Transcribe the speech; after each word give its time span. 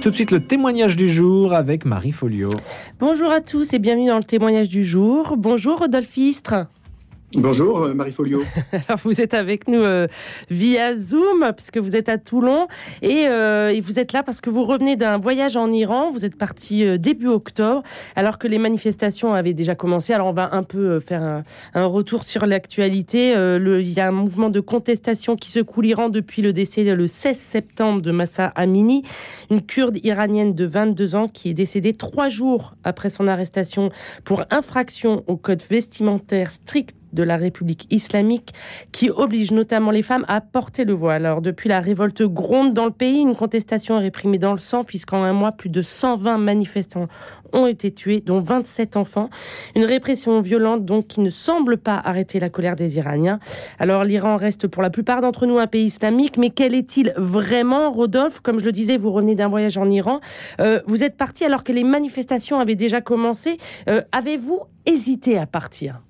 Tout 0.00 0.10
de 0.10 0.14
suite 0.14 0.30
le 0.30 0.40
témoignage 0.40 0.96
du 0.96 1.08
jour 1.08 1.52
avec 1.52 1.84
Marie 1.84 2.12
Folio. 2.12 2.48
Bonjour 3.00 3.30
à 3.30 3.40
tous 3.40 3.72
et 3.72 3.78
bienvenue 3.78 4.08
dans 4.08 4.18
le 4.18 4.24
témoignage 4.24 4.68
du 4.68 4.84
jour. 4.84 5.36
Bonjour 5.36 5.78
Rodolphe 5.78 6.16
Istre. 6.16 6.66
Bonjour 7.34 7.82
euh, 7.82 7.92
Marie 7.92 8.12
Folio. 8.12 8.44
Alors 8.88 9.00
vous 9.02 9.20
êtes 9.20 9.34
avec 9.34 9.66
nous 9.66 9.82
euh, 9.82 10.06
via 10.48 10.96
Zoom 10.96 11.52
puisque 11.56 11.78
vous 11.78 11.96
êtes 11.96 12.08
à 12.08 12.18
Toulon 12.18 12.68
euh, 13.02 13.68
et, 13.70 13.80
vous 13.80 13.98
êtes 13.98 14.12
là 14.12 14.22
parce 14.22 14.40
que 14.40 14.48
vous 14.48 14.64
revenez 14.64 14.94
d'un 14.94 15.18
voyage 15.18 15.56
en 15.56 15.72
Iran. 15.72 16.12
Vous 16.12 16.24
êtes 16.24 16.36
parti 16.36 16.98
début 17.00 17.26
octobre 17.26 17.82
alors 18.14 18.38
que 18.38 18.46
les 18.46 18.58
manifestations 18.58 19.34
avaient 19.34 19.54
déjà 19.54 19.74
commencé. 19.74 20.12
Alors 20.12 20.28
on 20.28 20.32
va 20.32 20.54
un 20.54 20.62
peu 20.62 21.00
faire 21.00 21.42
un, 21.74 21.86
retour 21.86 22.24
sur 22.24 22.46
l'actualité. 22.46 23.32
il 23.32 23.92
y 23.92 24.00
a 24.00 24.06
un 24.06 24.12
mouvement 24.12 24.48
de 24.48 24.60
contestation 24.60 25.34
qui 25.34 25.50
secoue 25.50 25.80
l'Iran 25.80 26.08
depuis 26.08 26.42
le 26.42 26.52
décès 26.52 26.84
le 26.84 27.06
16 27.08 27.36
septembre 27.36 28.02
de 28.02 28.12
Massa 28.12 28.46
Amini, 28.54 29.02
une 29.50 29.62
kurde 29.62 29.98
iranienne 30.04 30.54
de 30.54 30.64
22 30.64 31.16
ans 31.16 31.28
qui 31.28 31.50
est 31.50 31.54
décédée 31.54 31.92
trois 31.92 32.28
jours 32.28 32.74
après 32.84 33.10
son 33.10 33.26
arrestation 33.26 33.90
pour 34.24 34.44
infraction 34.50 35.24
au 35.26 35.36
code 35.36 35.62
vestimentaire 35.68 36.52
strict 36.52 36.94
de 37.16 37.24
la 37.24 37.36
République 37.36 37.88
islamique 37.90 38.54
qui 38.92 39.10
oblige 39.10 39.50
notamment 39.50 39.90
les 39.90 40.02
femmes 40.02 40.24
à 40.28 40.40
porter 40.40 40.84
le 40.84 40.92
voile. 40.92 41.26
Alors 41.26 41.42
depuis 41.42 41.68
la 41.68 41.80
révolte 41.80 42.22
gronde 42.22 42.72
dans 42.72 42.84
le 42.84 42.92
pays, 42.92 43.18
une 43.18 43.34
contestation 43.34 43.98
est 43.98 44.02
réprimée 44.02 44.38
dans 44.38 44.52
le 44.52 44.58
sang 44.58 44.84
puisqu'en 44.84 45.24
un 45.24 45.32
mois, 45.32 45.50
plus 45.50 45.70
de 45.70 45.82
120 45.82 46.38
manifestants 46.38 47.08
ont 47.52 47.66
été 47.66 47.90
tués, 47.90 48.22
dont 48.24 48.40
27 48.40 48.96
enfants. 48.96 49.30
Une 49.74 49.84
répression 49.84 50.40
violente 50.40 50.84
donc 50.84 51.06
qui 51.06 51.20
ne 51.20 51.30
semble 51.30 51.78
pas 51.78 52.00
arrêter 52.04 52.38
la 52.38 52.50
colère 52.50 52.76
des 52.76 52.98
Iraniens. 52.98 53.40
Alors 53.78 54.04
l'Iran 54.04 54.36
reste 54.36 54.66
pour 54.66 54.82
la 54.82 54.90
plupart 54.90 55.20
d'entre 55.20 55.46
nous 55.46 55.58
un 55.58 55.66
pays 55.66 55.86
islamique, 55.86 56.36
mais 56.36 56.50
quel 56.50 56.74
est-il 56.74 57.12
vraiment, 57.16 57.90
Rodolphe? 57.90 58.40
Comme 58.40 58.60
je 58.60 58.64
le 58.64 58.72
disais, 58.72 58.96
vous 58.96 59.10
revenez 59.10 59.34
d'un 59.34 59.48
voyage 59.48 59.78
en 59.78 59.88
Iran. 59.90 60.20
Euh, 60.60 60.80
vous 60.86 61.02
êtes 61.02 61.16
parti 61.16 61.44
alors 61.44 61.64
que 61.64 61.72
les 61.72 61.84
manifestations 61.84 62.60
avaient 62.60 62.74
déjà 62.74 63.00
commencé. 63.00 63.58
Euh, 63.88 64.02
avez-vous 64.12 64.60
hésité 64.84 65.38
à 65.38 65.46
partir? 65.46 66.05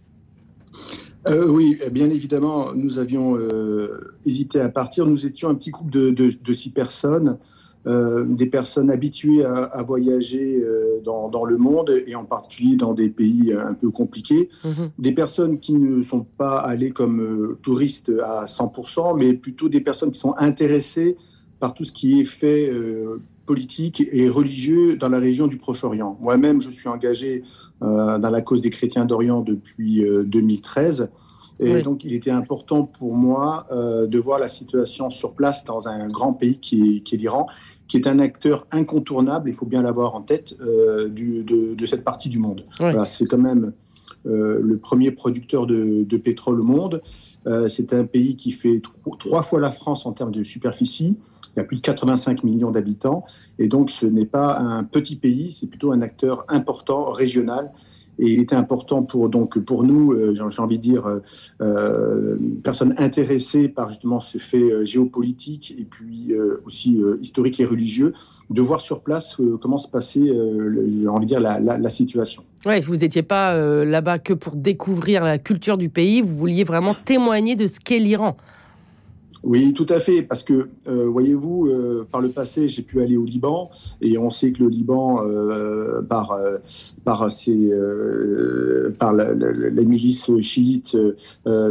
Euh, 1.29 1.49
oui, 1.49 1.79
bien 1.91 2.09
évidemment, 2.11 2.73
nous 2.75 2.99
avions 2.99 3.37
euh, 3.37 4.15
hésité 4.25 4.61
à 4.61 4.69
partir. 4.69 5.07
Nous 5.07 5.27
étions 5.27 5.49
un 5.49 5.55
petit 5.55 5.71
groupe 5.71 5.91
de, 5.91 6.53
six 6.53 6.71
personnes, 6.71 7.39
euh, 7.87 8.25
des 8.25 8.47
personnes 8.47 8.91
habituées 8.91 9.45
à, 9.45 9.83
voyager 9.83 10.65
dans, 11.05 11.45
le 11.45 11.57
monde 11.57 12.03
et 12.07 12.15
en 12.15 12.25
particulier 12.25 12.77
dans 12.77 12.93
des 12.93 13.09
pays 13.09 13.53
un 13.53 13.75
peu 13.75 13.91
compliqués, 13.91 14.49
mhm. 14.65 14.91
des 14.99 15.13
personnes 15.13 15.59
qui 15.59 15.75
ne 15.75 16.01
sont 16.03 16.25
pas 16.25 16.59
allées 16.59 16.91
comme 16.91 17.57
touristes 17.63 18.13
à 18.23 18.45
100%, 18.45 19.19
mais 19.19 19.35
plutôt 19.35 19.69
des 19.69 19.81
personnes 19.81 20.11
qui 20.11 20.21
sont 20.21 20.35
intéressées 20.39 21.17
par 21.59 21.75
tout 21.75 21.85
ce 21.85 21.93
qui 21.93 22.21
est 22.21 22.25
fait 22.25 22.71
politique 23.47 24.07
et 24.13 24.29
religieux 24.29 24.97
dans 24.97 25.09
la 25.09 25.19
région 25.19 25.47
du 25.47 25.57
Proche-Orient. 25.57 26.19
Moi-même, 26.21 26.61
je 26.61 26.69
suis 26.69 26.89
engagé 26.89 27.45
euh, 27.83 28.19
dans 28.19 28.31
la 28.31 28.43
cause 28.43 28.61
des 28.61 28.71
chrétiens 28.71 29.05
d'Orient 29.05 29.41
depuis 29.41 30.05
2013. 30.25 31.09
Euh, 31.63 31.65
et 31.79 31.83
donc, 31.83 32.05
il 32.05 32.13
était 32.13 32.31
important 32.31 32.85
pour 32.85 33.15
moi 33.15 33.67
euh, 33.71 34.07
de 34.07 34.19
voir 34.19 34.39
la 34.39 34.49
situation 34.49 35.09
sur 35.09 35.33
place 35.33 35.65
dans 35.65 35.89
un 35.89 36.09
grand 36.09 36.35
pays 36.35 36.59
qui 36.59 37.03
est, 37.11 37.17
l'Iran, 37.17 37.47
qui 37.89 37.97
est 37.97 38.07
un 38.07 38.19
acteur 38.19 38.67
incontournable, 38.73 39.49
il 39.49 39.55
faut 39.55 39.65
bien 39.65 39.81
l'avoir 39.81 40.15
en 40.15 40.21
tête, 40.21 40.55
de, 40.59 41.87
cette 41.87 42.05
partie 42.05 42.29
du 42.29 42.39
monde. 42.39 42.65
Voilà, 42.79 43.07
c'est 43.07 43.27
quand 43.27 43.39
même 43.39 43.73
le 44.25 44.77
premier 44.77 45.13
producteur 45.13 45.67
de, 45.69 46.17
pétrole 46.17 46.61
au 46.61 46.65
monde. 46.65 47.01
c'est 47.69 47.93
un 47.93 48.05
pays 48.05 48.35
qui 48.35 48.51
fait 48.51 48.83
trois 49.21 49.45
fois 49.45 49.61
la 49.61 49.71
France 49.71 50.05
en 50.05 50.13
termes 50.13 50.33
de 50.33 50.43
superficie. 50.43 51.17
Il 51.57 51.61
y 51.61 51.63
a 51.63 51.65
plus 51.65 51.77
de 51.77 51.83
85 51.83 52.45
millions 52.45 52.71
d'habitants. 52.71 53.25
Et 53.59 53.69
donc, 53.69 53.91
ce 53.91 54.05
n'est 54.05 54.27
pas 54.27 54.59
un 54.59 54.85
petit 54.85 55.17
pays, 55.17 55.53
c'est 55.53 55.67
plutôt 55.67 55.91
un 55.91 56.03
acteur 56.03 56.45
important, 56.49 57.13
régional. 57.13 57.73
Et 58.19 58.33
il 58.33 58.41
était 58.41 58.57
important 58.57 59.03
pour, 59.03 59.29
donc, 59.29 59.59
pour 59.59 59.85
nous, 59.85 60.13
euh, 60.13 60.35
j'ai 60.35 60.63
envie 60.63 60.79
de 60.79 60.83
dire, 60.83 61.07
euh, 61.07 61.21
euh, 61.61 62.37
personnes 62.63 62.95
intéressées 62.99 63.69
par 63.69 63.91
justement 63.91 64.21
ces 64.21 64.39
faits 64.39 64.85
géopolitiques 64.85 65.75
et 65.79 65.85
puis 65.85 66.33
aussi 66.65 67.03
historiques 67.21 67.61
et 67.61 67.65
religieux, 67.65 68.13
de 68.51 68.61
voir 68.61 68.81
sur 68.81 69.01
place 69.01 69.37
comment 69.61 69.77
se 69.77 69.89
passait, 69.89 70.21
j'ai 70.25 71.09
envie 71.09 71.27
de 71.27 71.31
dire, 71.31 71.41
la, 71.41 71.61
la, 71.61 71.79
la 71.79 71.91
situation. 71.91 72.45
Vous 72.65 72.97
n'étiez 72.97 73.23
pas 73.23 73.57
là-bas 73.85 74.19
que 74.19 74.33
pour 74.33 74.57
découvrir 74.57 75.25
la 75.25 75.39
culture 75.39 75.79
du 75.79 75.89
pays, 75.89 76.21
vous 76.21 76.37
vouliez 76.37 76.65
vraiment 76.65 76.95
témoigner 76.95 77.55
de 77.57 77.67
ce 77.67 77.81
qu'est 77.81 77.99
l'Iran. 77.99 78.37
Oui, 79.43 79.73
tout 79.75 79.87
à 79.89 80.01
fait, 80.01 80.23
parce 80.23 80.43
que, 80.43 80.69
euh, 80.89 81.05
voyez-vous, 81.07 81.67
euh, 81.67 82.07
par 82.11 82.21
le 82.21 82.31
passé, 82.31 82.69
j'ai 82.69 82.83
pu 82.83 83.03
aller 83.03 83.17
au 83.17 83.25
Liban, 83.25 83.71
et 84.01 84.19
on 84.19 84.31
sait 84.31 84.53
que 84.53 84.63
le 84.63 84.69
Liban, 84.69 85.23
euh, 85.23 86.03
par, 86.03 86.39
par, 87.05 87.29
par 88.99 89.15
les 89.15 89.85
milices 89.85 90.31
chiites, 90.41 90.97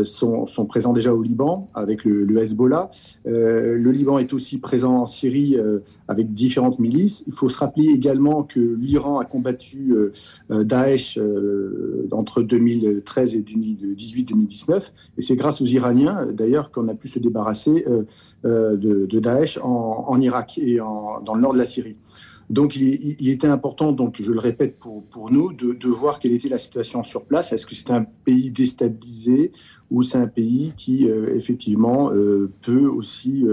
sont, 0.06 0.48
sont, 0.48 0.66
présents 0.66 0.94
déjà 0.94 1.14
au 1.14 1.22
Liban, 1.22 1.68
avec 1.74 2.06
le, 2.06 2.24
le 2.24 2.38
Hezbollah. 2.38 2.90
le 3.26 3.92
Liban 3.92 4.20
est 4.20 4.34
aussi 4.34 4.60
présent 4.60 4.98
en 4.98 5.06
Syrie, 5.06 5.58
avec 6.08 6.34
différentes 6.34 6.80
milices. 6.80 7.24
Il 7.28 7.34
faut 7.34 7.50
se 7.50 7.58
rappeler 7.58 7.88
également 7.88 8.44
que 8.44 8.60
l'Iran 8.60 9.20
a 9.20 9.26
combattu 9.26 9.94
Daesh 10.50 11.20
entre 12.12 12.42
2013 12.42 13.36
et 13.36 13.42
2018-2019, 13.42 14.92
et 15.18 15.22
c'est 15.22 15.36
grâce 15.36 15.62
aux 15.62 15.66
Iraniens, 15.66 16.28
d'ailleurs, 16.32 16.72
qu'on 16.72 16.88
a 16.88 16.94
pu 16.94 17.08
se 17.08 17.20
débarrasser 17.20 17.55
euh, 17.68 18.04
euh, 18.46 18.76
de, 18.76 19.06
de, 19.06 19.20
Daesh 19.20 19.58
en, 19.62 20.20
Irak 20.20 20.58
et 20.58 20.78
dans 20.78 21.36
le 21.36 21.42
nord 21.42 21.54
de 21.54 21.58
la 21.58 21.66
Syrie. 21.66 21.98
Donc 22.52 22.76
il, 22.76 23.28
était 23.28 23.48
important, 23.48 23.92
donc 23.92 24.18
je 24.22 24.32
le 24.32 24.40
répète 24.40 24.78
pour, 24.78 25.32
nous, 25.32 25.52
de, 25.52 25.88
voir 25.88 26.20
quelle 26.20 26.32
était 26.32 26.48
la 26.48 26.60
situation 26.60 27.02
sur 27.04 27.26
place. 27.26 27.52
Est-ce 27.52 27.66
que 27.66 27.74
c'est 27.74 27.90
un 27.90 28.04
pays 28.04 28.52
déstabilisé 28.52 29.52
ou 29.90 30.04
c'est 30.04 30.20
un 30.20 30.28
pays 30.28 30.72
qui 30.78 31.10
euh, 31.10 31.36
effectivement 31.36 32.12
peut 32.62 32.86
aussi 32.86 33.46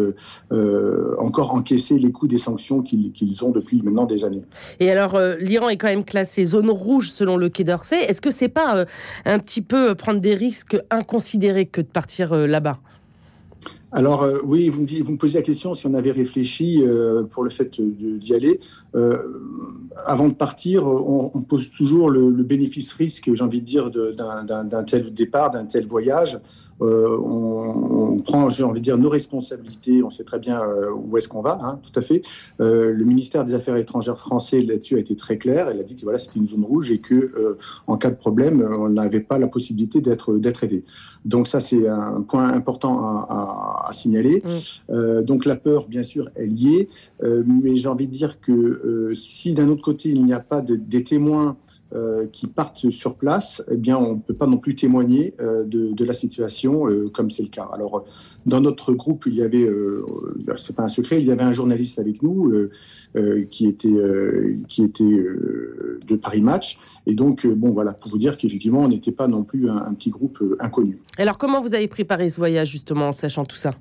encore 1.19 1.55
encaisser 1.55 1.99
les 1.99 2.13
coûts 2.13 2.29
des 2.29 2.37
sanctions 2.37 2.83
qu'ils 2.83 3.45
ont 3.45 3.51
depuis 3.51 3.81
maintenant 3.81 4.05
des 4.05 4.27
années? 4.27 4.45
Et 4.79 4.91
alors 4.91 5.19
l'Iran 5.39 5.71
est 5.71 5.79
quand 5.79 5.89
même 5.89 6.05
classé 6.05 6.45
zone 6.45 6.71
rouge 6.71 7.13
selon 7.13 7.39
le 7.39 7.49
Quai 7.49 7.65
d'Orsay. 7.65 8.03
Est-ce 8.03 8.21
que 8.21 8.31
c'est 8.31 8.49
pas 8.49 8.85
un 9.25 9.39
petit 9.39 9.63
peu 9.63 9.95
prendre 9.95 10.21
des 10.21 10.35
risques 10.35 10.77
inconsidérés 10.91 11.65
que 11.65 11.81
de 11.81 11.87
partir 11.87 12.35
là-bas? 12.35 12.79
Alors 13.93 14.23
euh, 14.23 14.39
oui, 14.45 14.71
vous 14.71 14.83
me, 14.83 15.03
vous 15.05 15.13
me, 15.13 15.19
posez 15.19 15.39
la 15.39 15.43
question 15.43 15.75
si 15.75 15.87
on 15.87 15.93
avait 15.93 16.13
réfléchi 16.13 16.83
euh, 16.83 17.25
pour 17.25 17.45
le 17.45 17.51
fait 17.51 17.79
d'y 17.81 18.35
aller. 18.35 18.59
Euh, 18.95 19.19
avant 20.07 20.29
de 20.29 20.35
partir, 20.35 20.87
on, 20.87 21.43
pose 21.43 21.71
toujours 21.71 22.09
le, 22.09 22.31
le 22.31 22.43
bénéfice-risque, 22.43 23.31
j'ai 23.35 23.45
envie 23.45 23.61
de 23.61 23.67
dire, 23.67 23.91
d'un 23.91 24.85
tel 24.85 25.13
départ, 25.13 25.51
d'un 25.51 25.67
tel 25.67 25.87
voyage. 25.87 26.41
Euh, 26.83 27.17
on, 27.25 28.21
prend, 28.23 28.51
j'ai 28.51 28.65
envie 28.65 28.81
de 28.81 28.85
dire, 28.85 28.99
nos 28.99 29.09
responsabilités. 29.09 30.03
On 30.03 30.11
sait 30.11 30.25
très 30.25 30.39
bien 30.39 30.61
euh, 30.61 30.91
où 30.93 31.17
est-ce 31.17 31.29
qu'on 31.29 31.43
va, 31.43 31.59
hein, 31.63 31.79
tout 31.83 31.99
à 31.99 32.03
fait. 32.03 32.23
Euh, 32.61 32.93
le 32.93 33.05
ministère 33.05 33.45
des 33.45 33.55
Affaires 33.55 33.77
étrangères 33.77 34.19
français 34.19 34.61
là-dessus 34.61 34.97
a 34.97 34.99
été 34.99 35.15
très 35.17 35.39
clair. 35.39 35.71
Il 35.73 35.81
a 35.81 35.83
dit 35.83 35.95
que 35.95 36.03
voilà, 36.03 36.19
c'était 36.19 36.39
une 36.39 36.49
zone 36.49 36.65
rouge 36.65 36.91
et 36.91 36.99
que 36.99 37.57
en 37.87 37.97
cas 37.97 38.11
de 38.11 38.17
problème, 38.17 38.63
on 38.63 38.89
n'avait 38.89 39.21
pas 39.21 39.39
la 39.39 39.49
possibilité 39.49 40.01
d'être 40.01 40.37
d'être 40.39 40.65
aidé. 40.65 40.85
Donc 41.25 41.47
ça, 41.47 41.61
c'est 41.61 41.89
un 41.89 42.21
point 42.23 42.49
important 42.49 43.03
à, 43.29 43.82
signaler. 43.91 44.43
Mmh. 44.89 45.23
donc 45.23 45.45
la 45.45 45.57
peur, 45.57 45.89
bien 45.89 46.03
sûr, 46.03 46.31
est 46.37 46.47
liée, 46.47 46.89
mais 47.23 47.75
j'ai 47.75 47.89
envie 47.89 48.07
de 48.07 48.13
dire 48.13 48.41
que 48.41 49.13
si 49.15 49.53
d'un 49.53 49.69
autre 49.69 49.83
côté 49.83 50.11
il 50.11 50.25
n'y 50.25 50.33
a 50.33 50.41
pas 50.41 50.61
des 50.61 51.05
témoins 51.05 51.57
euh, 51.95 52.27
qui 52.27 52.47
partent 52.47 52.91
sur 52.91 53.17
place, 53.17 53.63
eh 53.71 53.77
bien, 53.77 53.99
on 53.99 54.15
ne 54.15 54.21
peut 54.21 54.35
pas 54.35 54.47
non 54.47 54.57
plus 54.57 54.75
témoigner 54.75 55.35
euh, 55.41 55.65
de, 55.65 56.05
la 56.05 56.15
situation 56.15 56.89
euh, 56.89 57.11
comme 57.13 57.29
c'est 57.29 57.43
le 57.43 57.51
cas. 57.51 57.69
Alors, 57.73 58.05
dans 58.47 58.63
notre 58.63 58.95
groupe, 58.95 59.25
il 59.27 59.35
y 59.35 59.43
avait, 59.43 59.69
c'est 60.57 60.75
pas 60.75 60.85
un 60.85 60.89
secret, 60.89 61.21
il 61.21 61.27
y 61.27 61.31
avait 61.31 61.43
un 61.43 61.53
journaliste 61.53 61.99
avec 61.99 62.23
nous 62.23 62.53
qui 63.51 63.67
était, 63.67 64.59
qui 64.69 64.83
était 64.83 65.05
de 65.05 66.17
Paris 66.17 66.41
Match. 66.41 66.79
Et 67.07 67.15
donc, 67.15 67.47
bon, 67.47 67.73
voilà, 67.73 67.93
pour 67.93 68.11
vous 68.11 68.19
dire 68.19 68.37
qu'effectivement, 68.37 68.81
on 68.81 68.89
n'était 68.89 69.13
pas 69.13 69.29
non 69.29 69.45
plus 69.45 69.69
un, 69.69 69.93
petit 69.95 70.11
groupe 70.11 70.43
inconnu. 70.61 70.99
Alors, 71.19 71.39
comment 71.39 71.61
vous 71.61 71.75
avez 71.75 71.89
préparé 71.89 72.31
ce 72.31 72.37
voyage, 72.37 72.71
justement, 72.71 73.09
en 73.09 73.13
sachant 73.13 73.45
tout 73.45 73.57
ça? 73.57 73.75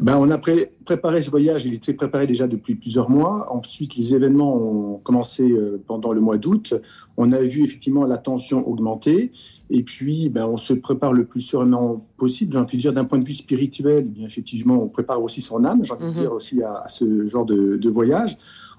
Ben, 0.00 0.16
on 0.18 0.30
a 0.30 0.38
préparé 0.38 1.22
ce 1.22 1.30
voyage, 1.30 1.66
il 1.66 1.74
était 1.74 1.94
préparé 1.94 2.26
déjà 2.26 2.46
depuis 2.46 2.74
plusieurs 2.74 3.10
mois. 3.10 3.52
Ensuite, 3.52 3.96
les 3.96 4.14
événements 4.14 4.56
ont 4.56 4.98
commencé 4.98 5.42
euh, 5.42 5.82
pendant 5.86 6.12
le 6.12 6.20
mois 6.20 6.38
d'août. 6.38 6.74
On 7.16 7.32
a 7.32 7.40
vu 7.42 7.62
effectivement 7.64 8.04
la 8.04 8.18
tension 8.18 8.66
augmenter. 8.68 9.32
Et 9.70 9.82
puis, 9.82 10.28
ben, 10.28 10.46
on 10.46 10.56
se 10.56 10.74
prépare 10.74 11.12
le 11.12 11.24
plus 11.24 11.40
sereinement 11.40 12.06
possible. 12.16 12.52
J'ai 12.52 12.58
envie 12.58 12.76
de 12.76 12.82
dire, 12.82 12.92
d'un 12.92 13.04
point 13.04 13.18
de 13.18 13.24
vue 13.24 13.34
spirituel, 13.34 14.04
eh 14.06 14.10
bien, 14.10 14.26
effectivement, 14.26 14.82
on 14.82 14.88
prépare 14.88 15.22
aussi 15.22 15.40
son 15.40 15.64
âme, 15.64 15.84
j'ai 15.84 15.92
envie 15.92 16.04
de 16.04 16.08
mhm. 16.08 16.14
dire 16.14 16.32
aussi 16.32 16.62
à, 16.62 16.86
ce 16.88 17.26
genre 17.26 17.44
de, 17.44 17.76
de 17.76 17.90
voyage. 17.90 18.36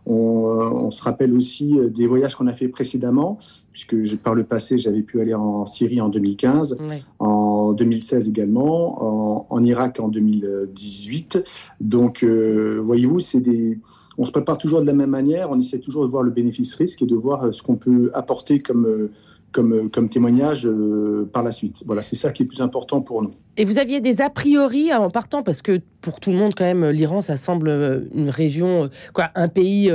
Euh, 0.07 0.11
on, 0.11 0.91
se 0.91 1.01
rappelle 1.01 1.33
aussi 1.33 1.77
euh, 1.79 1.89
des 1.89 2.07
voyages 2.07 2.35
qu'on 2.35 2.47
a 2.47 2.53
fait 2.53 2.67
précédemment, 2.67 3.37
puisque 3.71 4.17
par 4.17 4.35
le 4.35 4.43
passé, 4.43 4.77
j'avais 4.77 5.01
pu 5.01 5.19
aller 5.19 5.33
en 5.33 5.65
Syrie 5.65 5.99
en 6.01 6.09
2015, 6.09 6.77
en 7.19 7.73
2016 7.73 8.29
également, 8.29 9.51
en, 9.51 9.63
Irak 9.63 9.99
en 9.99 10.07
2018. 10.07 11.43
Donc, 11.81 12.23
euh, 12.23 12.81
voyez-vous, 12.83 13.19
c'est 13.19 13.39
des 13.39 13.79
on 14.17 14.23
se 14.23 14.31
prépare 14.31 14.57
toujours 14.57 14.79
de 14.79 14.85
la 14.85 14.93
même 14.93 15.09
manière, 15.09 15.51
on 15.51 15.59
essaie 15.59 15.79
toujours 15.79 16.05
de 16.05 16.09
voir 16.09 16.23
le 16.23 16.31
bénéfice-risque 16.31 17.01
et 17.01 17.05
de 17.05 17.15
voir 17.15 17.53
ce 17.53 17.61
qu'on 17.61 17.75
peut 17.75 18.11
apporter 18.13 18.59
comme 18.59 19.09
comme, 19.55 19.89
comme 19.89 20.09
témoignage 20.09 20.69
par 21.31 21.41
la 21.41 21.51
suite. 21.51 21.83
Voilà, 21.87 22.01
c'est 22.01 22.17
ça 22.17 22.31
qui 22.31 22.43
est 22.43 22.45
plus 22.45 22.61
important 22.61 23.01
pour 23.01 23.23
nous. 23.23 23.31
Et 23.57 23.63
vous 23.63 23.79
aviez 23.79 24.01
des 24.01 24.21
a 24.21 24.29
priori 24.29 24.93
en 24.93 25.09
partant, 25.09 25.41
parce 25.41 25.61
que 25.61 25.79
pour 26.01 26.19
tout 26.19 26.31
le 26.31 26.37
monde, 26.37 26.53
quand 26.55 26.65
même, 26.65 26.85
l'Iran, 26.89 27.21
ça 27.21 27.37
semble 27.37 27.69
une 28.13 28.29
région, 28.29 28.89
quoi, 29.13 29.29
un 29.35 29.47
pays 29.47 29.91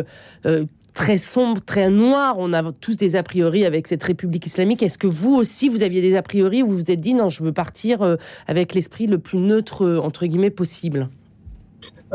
très 0.95 1.19
sombre, 1.19 1.61
très 1.65 1.91
noir. 1.91 2.37
On 2.39 2.53
a 2.53 2.73
tous 2.73 2.97
des 2.97 3.17
a 3.17 3.23
priori 3.23 3.65
avec 3.65 3.87
cette 3.87 4.03
République 4.03 4.47
islamique. 4.47 4.83
Est-ce 4.83 4.99
que 4.99 5.07
vous 5.07 5.35
aussi, 5.35 5.69
vous 5.69 5.83
aviez 5.83 6.01
des 6.01 6.17
a 6.17 6.23
priori 6.23 6.63
où 6.63 6.69
vous 6.69 6.77
vous 6.77 6.91
êtes 6.91 7.01
dit 7.01 7.15
non, 7.15 7.29
je 7.29 7.43
veux 7.43 7.53
partir 7.53 8.03
euh, 8.03 8.17
avec 8.47 8.75
l'esprit 8.75 9.07
le 9.07 9.19
plus 9.19 9.39
neutre, 9.39 9.83
euh, 9.83 9.99
entre 9.99 10.27
guillemets, 10.27 10.51
possible? 10.51 11.09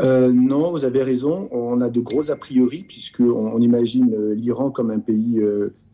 Euh, 0.00 0.30
non, 0.32 0.70
vous 0.70 0.84
avez 0.84 1.02
raison. 1.02 1.48
On 1.52 1.80
a 1.80 1.88
de 1.88 2.00
gros 2.00 2.30
a 2.30 2.36
priori, 2.36 2.84
puisqu'on 2.86 3.24
on 3.24 3.60
imagine 3.60 4.32
l'Iran 4.34 4.70
comme 4.70 4.90
un 4.90 4.98
pays 4.98 5.40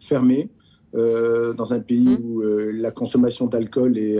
fermé, 0.00 0.48
dans 0.94 1.72
un 1.72 1.80
pays 1.80 2.08
mmh. 2.08 2.18
où 2.22 2.42
la 2.72 2.90
consommation 2.90 3.46
d'alcool 3.46 3.96
est, 3.98 4.18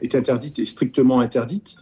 est, 0.00 0.14
interdite 0.14 0.58
et 0.58 0.66
strictement 0.66 1.20
interdite. 1.20 1.76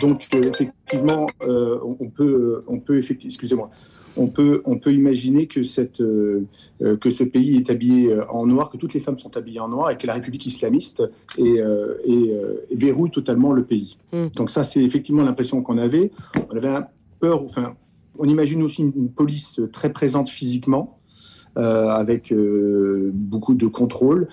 donc, 0.00 0.28
effectivement, 0.34 1.26
on, 1.40 2.10
peut, 2.10 2.60
on 2.66 2.78
peut 2.80 2.98
excusez-moi, 2.98 3.70
on 4.18 4.26
peut, 4.26 4.62
on 4.64 4.78
peut 4.78 4.92
imaginer 4.92 5.46
que, 5.46 5.62
cette, 5.62 6.00
euh, 6.00 6.44
euh, 6.82 6.96
que 6.96 7.08
ce 7.08 7.24
pays 7.24 7.56
est 7.56 7.70
habillé 7.70 8.12
euh, 8.12 8.28
en 8.30 8.46
noir, 8.46 8.68
que 8.68 8.76
toutes 8.76 8.94
les 8.94 9.00
femmes 9.00 9.18
sont 9.18 9.36
habillées 9.36 9.60
en 9.60 9.68
noir 9.68 9.90
et 9.90 9.96
que 9.96 10.06
la 10.06 10.14
République 10.14 10.44
islamiste 10.44 11.02
est, 11.38 11.62
verrouille 12.70 13.10
totalement 13.10 13.52
le 13.52 13.64
pays. 13.64 13.96
Hmm. 14.12 14.26
Donc 14.36 14.50
ça, 14.50 14.64
c'est 14.64 14.82
effectivement 14.82 15.22
l'impression 15.22 15.62
qu'on 15.62 15.78
avait. 15.78 16.10
On 16.50 16.56
avait 16.56 16.84
peur, 17.20 17.42
enfin, 17.44 17.74
on 18.18 18.24
imagine 18.24 18.62
aussi 18.62 18.82
une, 18.82 19.10
police 19.10 19.60
très 19.72 19.92
présente 19.92 20.28
physiquement. 20.28 20.97
Avec 21.58 22.32
beaucoup 23.12 23.54
de 23.54 23.66
contrôle. 23.66 24.28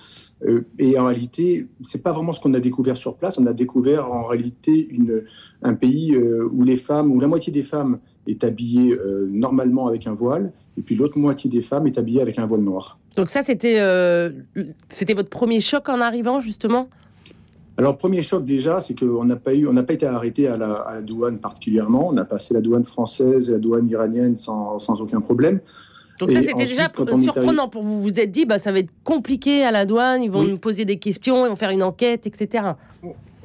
et 0.78 0.98
en 0.98 1.04
réalité, 1.06 1.66
c'est 1.82 2.02
pas 2.02 2.12
vraiment 2.12 2.32
ce 2.32 2.40
qu'on 2.40 2.54
a 2.54 2.60
découvert 2.60 2.96
sur 2.96 3.16
place. 3.16 3.38
On 3.38 3.46
a 3.46 3.52
découvert 3.52 4.12
en 4.12 4.24
réalité 4.24 4.88
une, 4.90 5.24
un 5.62 5.74
pays 5.74 6.16
où 6.16 6.62
les 6.62 6.76
femmes, 6.76 7.10
où 7.12 7.20
la 7.20 7.28
moitié 7.28 7.52
des 7.52 7.64
femmes 7.64 7.98
est 8.26 8.44
habillée 8.44 8.92
euh, 8.92 9.28
normalement 9.30 9.86
avec 9.86 10.06
un 10.06 10.14
voile, 10.14 10.52
et 10.76 10.82
puis 10.82 10.94
l'autre 10.94 11.18
moitié 11.18 11.48
des 11.50 11.62
femmes 11.62 11.86
est 11.86 11.98
habillée 11.98 12.20
avec 12.20 12.38
un 12.38 12.46
voile 12.46 12.62
noir. 12.62 12.98
Donc 13.16 13.30
ça, 13.30 13.42
c'était 13.42 13.78
euh, 13.80 14.30
c'était 14.88 15.14
votre 15.14 15.30
premier 15.30 15.60
choc 15.60 15.88
en 15.88 16.00
arrivant, 16.00 16.40
justement? 16.40 16.88
Alors, 17.78 17.98
premier 17.98 18.22
choc 18.22 18.44
déjà, 18.44 18.80
c'est 18.80 18.98
qu'on 18.98 19.24
n'a 19.24 19.36
pas, 19.36 19.54
eu, 19.54 19.66
on 19.66 19.72
n'a 19.72 19.82
pas 19.82 19.92
été 19.92 20.06
arrêté 20.06 20.48
à 20.48 20.56
la, 20.56 21.02
douane 21.02 21.38
particulièrement. 21.38 22.08
On 22.08 22.16
a 22.16 22.24
passé 22.24 22.54
la 22.54 22.62
douane 22.62 22.84
française 22.84 23.50
et 23.50 23.52
la 23.52 23.58
douane 23.58 23.86
iranienne 23.88 24.36
sans, 24.36 24.78
sans 24.78 25.02
aucun 25.02 25.20
problème. 25.20 25.60
Donc 26.18 26.30
ça, 26.30 26.42
c'était 26.42 26.54
déjà 26.54 26.88
surprenant 26.94 27.68
pour 27.68 27.82
vous. 27.82 28.02
Vous 28.02 28.20
êtes 28.20 28.30
dit, 28.30 28.46
bah, 28.46 28.58
ça 28.58 28.72
va 28.72 28.78
être 28.78 28.90
compliqué 29.04 29.62
à 29.62 29.70
la 29.70 29.84
douane, 29.84 30.22
ils 30.22 30.30
vont 30.30 30.44
nous 30.44 30.58
poser 30.58 30.84
des 30.84 30.98
questions, 30.98 31.46
ils 31.46 31.50
vont 31.50 31.56
faire 31.56 31.70
une 31.70 31.82
enquête, 31.82 32.26
etc. 32.26 32.74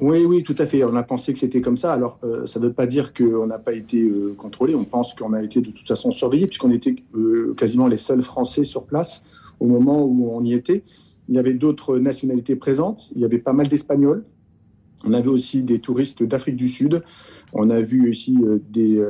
Oui, 0.02 0.24
oui, 0.26 0.42
tout 0.42 0.56
à 0.58 0.66
fait. 0.66 0.82
On 0.82 0.96
a 0.96 1.04
pensé 1.04 1.32
que 1.32 1.38
c'était 1.38 1.60
comme 1.60 1.76
ça. 1.76 1.92
Alors, 1.92 2.18
euh, 2.24 2.44
ça 2.44 2.58
ne 2.58 2.66
veut 2.66 2.72
pas 2.72 2.88
dire 2.88 3.14
qu'on 3.14 3.46
n'a 3.46 3.60
pas 3.60 3.72
été 3.72 4.02
euh, 4.02 4.34
contrôlé. 4.36 4.74
On 4.74 4.82
pense 4.82 5.14
qu'on 5.14 5.32
a 5.32 5.40
été 5.40 5.60
de 5.60 5.70
toute 5.70 5.86
façon 5.86 6.10
surveillé, 6.10 6.48
puisqu'on 6.48 6.72
était 6.72 6.96
euh, 7.14 7.54
quasiment 7.56 7.86
les 7.86 7.96
seuls 7.96 8.24
Français 8.24 8.64
sur 8.64 8.84
place 8.84 9.22
au 9.60 9.66
moment 9.68 10.02
où 10.04 10.28
on 10.32 10.42
y 10.42 10.54
était. 10.54 10.82
Il 11.28 11.36
y 11.36 11.38
avait 11.38 11.54
d'autres 11.54 11.98
nationalités 11.98 12.56
présentes. 12.56 13.12
Il 13.14 13.20
y 13.20 13.24
avait 13.24 13.38
pas 13.38 13.52
mal 13.52 13.68
d'Espagnols. 13.68 14.24
On 15.04 15.12
avait 15.12 15.28
aussi 15.28 15.62
des 15.62 15.78
touristes 15.78 16.24
d'Afrique 16.24 16.56
du 16.56 16.68
Sud. 16.68 17.04
On 17.52 17.70
a 17.70 17.80
vu 17.80 18.10
aussi 18.10 18.36
des, 18.70 19.00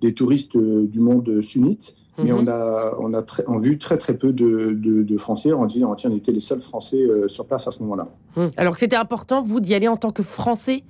des 0.00 0.14
touristes 0.14 0.56
du 0.56 1.00
monde 1.00 1.40
sunnite. 1.42 1.96
Mais 2.18 2.32
on 2.32 2.42
mhm. 2.42 2.48
a, 2.48 2.92
on 2.98 3.14
a 3.14 3.22
très, 3.22 3.44
vu 3.60 3.78
très 3.78 3.96
très 3.96 4.16
peu 4.16 4.32
de, 4.32 4.72
de, 4.74 5.18
Français. 5.18 5.52
On, 5.52 5.64
dit, 5.64 5.82
on 5.84 5.94
était 5.94 6.32
les 6.32 6.40
seuls 6.40 6.60
Français 6.60 6.98
euh, 6.98 7.26
sur 7.26 7.46
place 7.46 7.66
à 7.66 7.72
ce 7.72 7.82
moment-là. 7.82 8.08
Mhm. 8.36 8.50
Alors 8.56 8.74
que 8.74 8.80
c'était 8.80 8.96
important, 8.96 9.42
vous, 9.42 9.60
d'y 9.60 9.74
aller 9.74 9.88
en 9.88 9.96
tant 9.96 10.12
que 10.12 10.22
Français? 10.22 10.84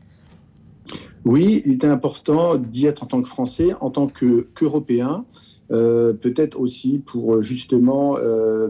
Oui, 1.24 1.62
il 1.64 1.74
était 1.74 1.86
important 1.86 2.56
d'y 2.56 2.86
être 2.86 3.04
en 3.04 3.06
tant 3.06 3.22
que 3.22 3.28
Français, 3.28 3.70
en 3.80 3.90
tant 3.90 4.08
qu'Européen. 4.08 5.24
Euh, 5.70 6.12
peut-être 6.12 6.60
aussi 6.60 6.98
pour 6.98 7.40
justement 7.40 8.18
euh, 8.18 8.68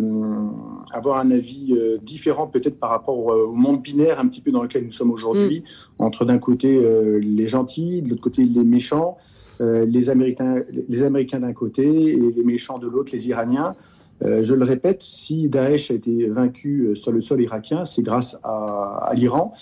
avoir 0.93 1.19
un 1.19 1.33
avis 1.33 1.75
différent 2.03 2.47
peut-être 2.47 2.79
par 2.79 2.91
rapport 2.91 3.19
au 3.19 3.55
monde 3.55 3.83
binaire 3.83 4.21
un 4.21 4.29
petit 4.29 4.41
peu 4.41 4.53
dans 4.53 4.63
lequel 4.63 4.85
nous 4.85 4.93
sommes 4.93 5.11
aujourd'hui, 5.11 5.61
mhm. 5.61 6.07
entre 6.07 6.27
d'un 6.27 6.39
côté 6.39 6.81
les 7.19 7.49
gentils, 7.49 8.03
de 8.03 8.11
l'autre 8.11 8.23
côté 8.23 8.45
les 8.45 8.65
méchants. 8.65 9.17
Euh, 9.61 9.87
les 9.87 10.11
Américains, 10.11 10.57
les 10.89 11.03
Américains 11.03 11.41
d'un 11.41 11.53
côté 11.53 11.85
et 11.85 12.33
les 12.33 12.45
méchants 12.45 12.79
de 12.79 12.89
l'autre, 12.89 13.11
les 13.13 13.29
Iraniens. 13.29 13.75
Euh, 14.25 14.43
je 14.45 14.55
le 14.55 14.65
répète, 14.65 15.03
si 15.03 15.49
Daesh 15.49 15.91
a 15.91 15.95
été 15.95 16.29
vaincu 16.29 16.87
euh, 16.87 16.95
sur 16.95 17.11
le 17.11 17.21
sol 17.21 17.43
irakien, 17.43 17.85
c'est 17.85 18.03
grâce 18.03 18.39
à, 18.45 19.13
l'Iran. 19.17 19.53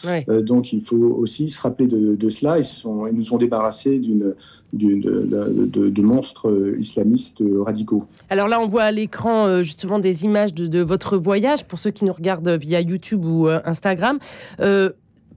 donc 0.42 0.74
il 0.74 0.82
faut 0.82 0.96
aussi 0.96 1.48
se 1.48 1.62
rappeler 1.62 1.86
de, 1.86 2.28
cela. 2.28 2.58
Ils, 2.58 2.64
sont, 2.64 3.06
ils, 3.06 3.14
nous 3.14 3.32
ont 3.32 3.38
débarrassés 3.38 3.98
d'une, 3.98 4.34
de, 4.74 6.02
monstres 6.02 6.74
islamistes 6.78 7.42
radicaux. 7.60 8.04
Alors 8.28 8.48
là, 8.48 8.60
on 8.60 8.68
voit 8.68 8.82
à 8.82 8.90
l'écran 8.90 9.62
justement 9.62 9.98
des 9.98 10.24
images 10.24 10.52
de, 10.52 10.80
votre 10.80 11.16
voyage 11.16 11.64
pour 11.64 11.78
ceux 11.78 11.90
qui 11.90 12.04
nous 12.04 12.12
regardent 12.12 12.50
via 12.50 12.80
YouTube 12.82 13.24
ou 13.24 13.48
Instagram. 13.48 14.18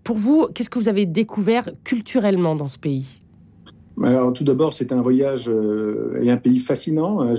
pour 0.04 0.18
vous, 0.18 0.48
qu'est-ce 0.54 0.70
que 0.70 0.80
vous 0.80 0.90
avez 0.90 1.06
découvert 1.06 1.70
culturellement 1.86 2.56
dans 2.56 2.68
ce 2.68 2.78
pays? 2.78 3.23
Alors, 4.02 4.34
tout 4.34 4.44
d'abord, 4.44 4.74
c'est 4.74 4.92
un 4.92 5.02
voyage 5.02 5.48
euh, 5.50 6.20
et 6.20 6.32
un 6.32 6.38
pays 6.38 6.60
fascinant. 6.60 7.22
Hein. 7.22 7.36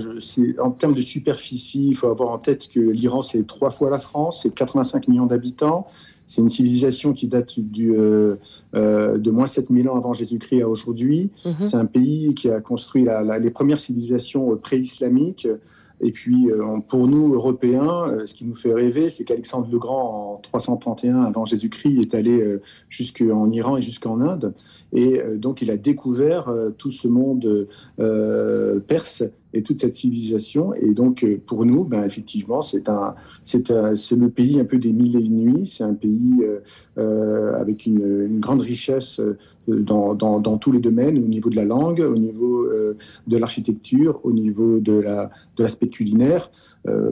en 0.59 0.71
termes 0.71 0.93
de 0.93 1.01
superficie, 1.01 1.89
il 1.89 1.95
faut 1.95 2.07
avoir 2.07 2.29
en 2.29 2.37
tête 2.37 2.69
que 2.69 2.79
l'Iran, 2.79 3.21
c'est 3.21 3.45
trois 3.45 3.71
fois 3.71 3.89
la 3.89 3.99
France, 3.99 4.41
c'est 4.43 4.53
85 4.53 5.07
millions 5.07 5.25
d'habitants. 5.25 5.85
C'est 6.25 6.41
une 6.41 6.49
civilisation 6.49 7.13
qui 7.13 7.27
date 7.27 7.59
du, 7.59 7.93
euh, 7.95 8.37
euh, 8.73 9.17
de 9.17 9.31
moins 9.31 9.45
7000 9.45 9.89
ans 9.89 9.97
avant 9.97 10.13
Jésus-Christ 10.13 10.61
à 10.61 10.67
aujourd'hui. 10.67 11.29
Mhm. 11.45 11.65
C'est 11.65 11.77
un 11.77 11.85
pays 11.85 12.33
qui 12.33 12.49
a 12.49 12.61
construit 12.61 13.05
les 13.41 13.51
premières 13.51 13.77
civilisations 13.77 14.55
pré-islamiques. 14.57 15.47
Et 16.05 16.11
puis, 16.11 16.51
euh, 16.51 16.77
pour 16.87 17.07
nous, 17.07 17.33
Européens, 17.33 18.07
euh, 18.07 18.27
ce 18.27 18.35
qui 18.35 18.45
nous 18.45 18.53
fait 18.53 18.73
rêver, 18.73 19.09
c'est 19.09 19.23
qu'Alexandre 19.23 19.67
le 19.71 19.79
Grand, 19.79 20.35
en 20.35 20.37
331 20.37 21.23
avant 21.23 21.45
Jésus-Christ, 21.45 21.99
est 21.99 22.13
allé 22.13 22.39
euh, 22.41 22.61
jusqu'en 22.89 23.49
Iran 23.49 23.77
et 23.77 23.81
jusqu'en 23.81 24.21
Inde. 24.21 24.53
Et 24.93 25.19
donc, 25.37 25.63
il 25.63 25.71
a 25.71 25.77
découvert 25.77 26.53
tout 26.77 26.91
ce 26.91 27.07
monde 27.07 27.67
perse 28.87 29.23
et 29.53 29.63
toute 29.63 29.79
cette 29.79 29.95
civilisation. 29.95 30.73
Et 30.73 30.93
donc, 30.93 31.25
pour 31.47 31.65
nous, 31.65 31.85
ben, 31.85 32.03
effectivement, 32.03 32.61
c'est 32.61 32.87
un, 32.87 33.15
c'est, 33.43 33.69
le 33.71 34.29
pays 34.29 34.59
un 34.59 34.65
peu 34.65 34.77
des 34.77 34.93
mille 34.93 35.15
et 35.15 35.21
une 35.21 35.37
nuits. 35.37 35.65
C'est 35.65 35.83
un 35.83 35.93
pays 35.93 36.45
avec 36.95 37.85
une, 37.85 38.25
une, 38.25 38.39
grande 38.39 38.61
richesse 38.61 39.19
dans, 39.67 40.57
tous 40.57 40.71
les 40.71 40.79
domaines, 40.79 41.17
au 41.17 41.27
niveau 41.27 41.49
de 41.49 41.55
la 41.55 41.65
langue, 41.65 41.99
au 41.99 42.17
niveau 42.17 42.65
euh, 42.65 42.95
de 43.27 43.37
l'architecture, 43.37 44.19
au 44.23 44.31
niveau 44.31 44.79
de 44.79 45.03
l'aspect 45.57 45.87
culinaire. 45.87 46.49
Euh, 46.87 47.11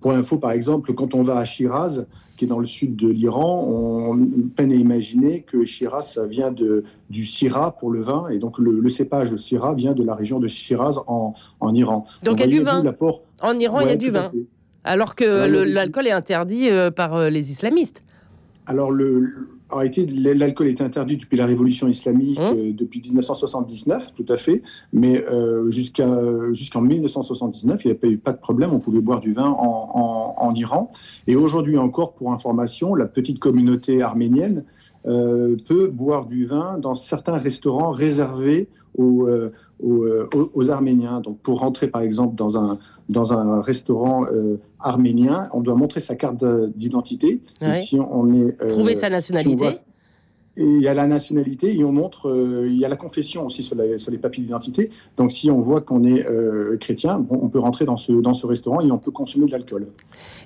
pour 0.00 0.12
info, 0.12 0.36
par 0.36 0.50
exemple, 0.50 0.92
quand 0.92 1.14
on 1.14 1.22
va 1.22 1.38
à 1.38 1.44
Shiraz, 1.46 2.04
qui 2.36 2.44
est 2.44 2.48
dans 2.48 2.58
le 2.58 2.66
sud 2.66 2.94
de 2.94 3.08
l'Iran, 3.08 3.64
on 3.66 4.18
peine 4.54 4.70
à 4.70 4.74
imaginer 4.74 5.40
que 5.42 5.64
Shiraz, 5.64 6.02
ça 6.02 6.26
vient 6.26 6.50
de, 6.50 6.84
du 7.08 7.24
Syrah 7.24 7.74
pour 7.74 7.90
le 7.90 8.02
vin, 8.02 8.28
et 8.28 8.38
donc 8.38 8.58
le, 8.58 8.86
cépage 8.90 9.34
Syrah 9.36 9.72
vient 9.74 9.94
de 9.94 10.04
la 10.04 10.14
région 10.14 10.40
de 10.40 10.46
Shiraz 10.46 10.98
en, 11.06 11.32
Iran. 11.72 12.04
Donc 12.22 12.38
il 12.38 12.40
y 12.40 12.42
a 12.42 12.46
du 12.48 12.60
vin. 12.60 12.84
En 13.40 13.58
Iran, 13.58 13.80
il 13.80 13.88
y 13.88 13.92
a 13.92 13.96
du 13.96 14.10
vin. 14.10 14.30
Alors 14.84 15.14
que 15.14 15.24
l'alcool 15.64 16.06
est 16.06 16.12
interdit 16.12 16.68
euh, 16.68 16.90
par 16.90 17.30
les 17.30 17.50
islamistes. 17.50 18.04
Alors, 18.66 18.90
le, 18.90 19.53
en 19.70 19.76
réalité, 19.76 20.06
l'alcool 20.06 20.68
est 20.68 20.80
interdit 20.80 21.16
depuis 21.16 21.36
la 21.36 21.46
révolution 21.46 21.88
islamique, 21.88 22.38
hein 22.38 22.54
euh, 22.56 22.72
depuis 22.72 23.00
1979, 23.00 24.12
tout 24.14 24.26
à 24.28 24.36
fait. 24.36 24.62
Mais 24.92 25.24
euh, 25.24 25.70
jusqu'à 25.70 26.06
jusqu'en 26.52 26.82
1979, 26.82 27.84
il 27.84 27.88
n'y 27.88 27.92
a 27.92 27.94
pas 27.94 28.06
eu 28.06 28.18
pas 28.18 28.32
de 28.32 28.38
problème. 28.38 28.72
On 28.72 28.80
pouvait 28.80 29.00
boire 29.00 29.20
du 29.20 29.32
vin 29.32 29.48
en, 29.48 30.34
en, 30.38 30.54
Iran. 30.54 30.92
Et 31.26 31.34
aujourd'hui 31.34 31.78
encore, 31.78 32.12
pour 32.12 32.32
information, 32.32 32.94
la 32.94 33.06
petite 33.06 33.38
communauté 33.38 34.02
arménienne 34.02 34.64
euh, 35.06 35.56
peut 35.66 35.88
boire 35.88 36.26
du 36.26 36.46
vin 36.46 36.78
dans 36.78 36.94
certains 36.94 37.38
restaurants 37.38 37.90
réservés 37.90 38.68
aux, 38.96 39.26
euh, 39.26 39.52
euh, 39.82 40.28
aux, 40.32 40.70
Arméniens. 40.70 41.20
Donc, 41.20 41.38
pour 41.40 41.60
rentrer, 41.60 41.88
par 41.88 42.02
exemple, 42.02 42.34
dans 42.34 42.58
un, 42.58 42.78
dans 43.08 43.32
un 43.32 43.60
restaurant 43.60 44.24
arménien, 44.80 45.48
on 45.52 45.60
doit 45.60 45.74
montrer 45.74 46.00
sa 46.00 46.14
carte 46.14 46.44
d'identité. 46.74 47.40
Si 47.76 47.98
on 47.98 48.32
est, 48.32 48.52
Prouver 48.56 48.94
sa 48.94 49.10
nationalité. 49.10 49.78
Et 50.56 50.64
il 50.64 50.80
y 50.80 50.88
a 50.88 50.94
la 50.94 51.06
nationalité 51.06 51.76
et 51.76 51.84
on 51.84 51.90
montre, 51.90 52.28
euh, 52.28 52.68
il 52.68 52.76
y 52.76 52.84
a 52.84 52.88
la 52.88 52.96
confession 52.96 53.44
aussi 53.44 53.62
sur, 53.62 53.76
sur 53.96 54.12
les 54.12 54.18
papiers 54.18 54.42
d'identité. 54.44 54.90
Donc 55.16 55.32
si 55.32 55.50
on 55.50 55.60
voit 55.60 55.80
qu'on 55.80 56.04
est 56.04 56.24
euh, 56.26 56.76
chrétien, 56.76 57.24
on 57.28 57.48
peut 57.48 57.58
rentrer 57.58 57.84
dans 57.84 57.96
ce, 57.96 58.12
dans 58.12 58.34
ce 58.34 58.46
restaurant 58.46 58.80
et 58.80 58.90
on 58.92 58.98
peut 58.98 59.10
consommer 59.10 59.46
de 59.46 59.52
l'alcool. 59.52 59.88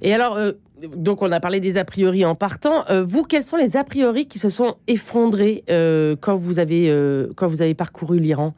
Et 0.00 0.14
alors, 0.14 0.36
euh, 0.36 0.52
donc 0.96 1.22
on 1.22 1.32
a 1.32 1.40
parlé 1.40 1.60
des 1.60 1.78
a 1.78 1.84
priori 1.84 2.24
en 2.24 2.34
partant. 2.34 2.84
vous, 3.04 3.24
quels 3.24 3.42
sont 3.42 3.56
les 3.56 3.76
a 3.76 3.84
priori 3.84 4.26
qui 4.26 4.38
se 4.38 4.50
sont 4.50 4.76
effondrés 4.86 5.64
quand, 6.20 6.36
vous 6.36 6.58
avez, 6.58 6.94
quand 7.36 7.48
vous 7.48 7.62
avez 7.62 7.74
parcouru 7.74 8.18
l'Iran? 8.18 8.54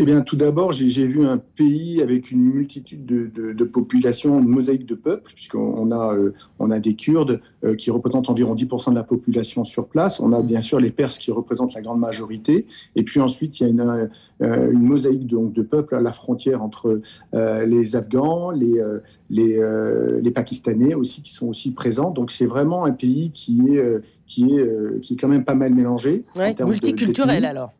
Eh 0.00 0.04
bien, 0.06 0.22
tout 0.22 0.36
d'abord, 0.36 0.72
j'ai 0.72 1.06
vu 1.06 1.26
un 1.26 1.36
pays 1.36 2.00
avec 2.00 2.30
une 2.30 2.42
multitude 2.42 3.04
de, 3.04 3.64
populations, 3.64 4.38
une 4.38 4.48
mosaïque 4.48 4.86
de 4.86 4.94
peuples, 4.94 5.30
puisqu'on 5.34 5.92
a, 5.92 6.14
euh, 6.14 6.32
on 6.58 6.70
a 6.70 6.80
des 6.80 6.94
Kurdes 6.94 7.40
euh, 7.64 7.74
qui 7.74 7.90
représentent 7.90 8.30
environ 8.30 8.54
10% 8.54 8.90
de 8.90 8.94
la 8.94 9.02
population 9.02 9.64
sur 9.64 9.88
place. 9.88 10.18
On 10.18 10.32
a 10.32 10.42
bien 10.42 10.62
sûr 10.62 10.80
les 10.80 10.90
Perses 10.90 11.18
qui 11.18 11.30
représentent 11.30 11.74
la 11.74 11.82
grande 11.82 12.00
majorité. 12.00 12.64
Et 12.96 13.02
puis 13.02 13.20
ensuite, 13.20 13.60
il 13.60 13.64
y 13.64 13.66
a 13.66 13.68
une, 13.68 14.08
euh, 14.40 14.72
une 14.72 14.82
mosaïque 14.82 15.26
donc, 15.26 15.52
de 15.52 15.62
peuples 15.62 15.94
à 15.94 16.00
la 16.00 16.12
frontière 16.12 16.62
entre 16.62 17.00
les 17.34 17.94
Afghans, 17.94 18.50
les, 18.50 18.82
les, 19.28 20.20
les, 20.22 20.30
Pakistanais 20.30 20.94
aussi, 20.94 21.20
qui 21.20 21.34
sont 21.34 21.48
aussi 21.48 21.72
présents. 21.72 22.10
Donc, 22.10 22.30
c'est 22.30 22.46
vraiment 22.46 22.86
un 22.86 22.92
pays 22.92 23.32
qui 23.32 23.76
est, 23.76 24.00
qui 24.26 24.56
est, 24.56 25.00
qui 25.00 25.14
est 25.14 25.16
quand 25.16 25.28
même 25.28 25.44
pas 25.44 25.54
mal 25.54 25.74
mélangé. 25.74 26.24
multiculturel 26.64 27.44
alors 27.44 27.72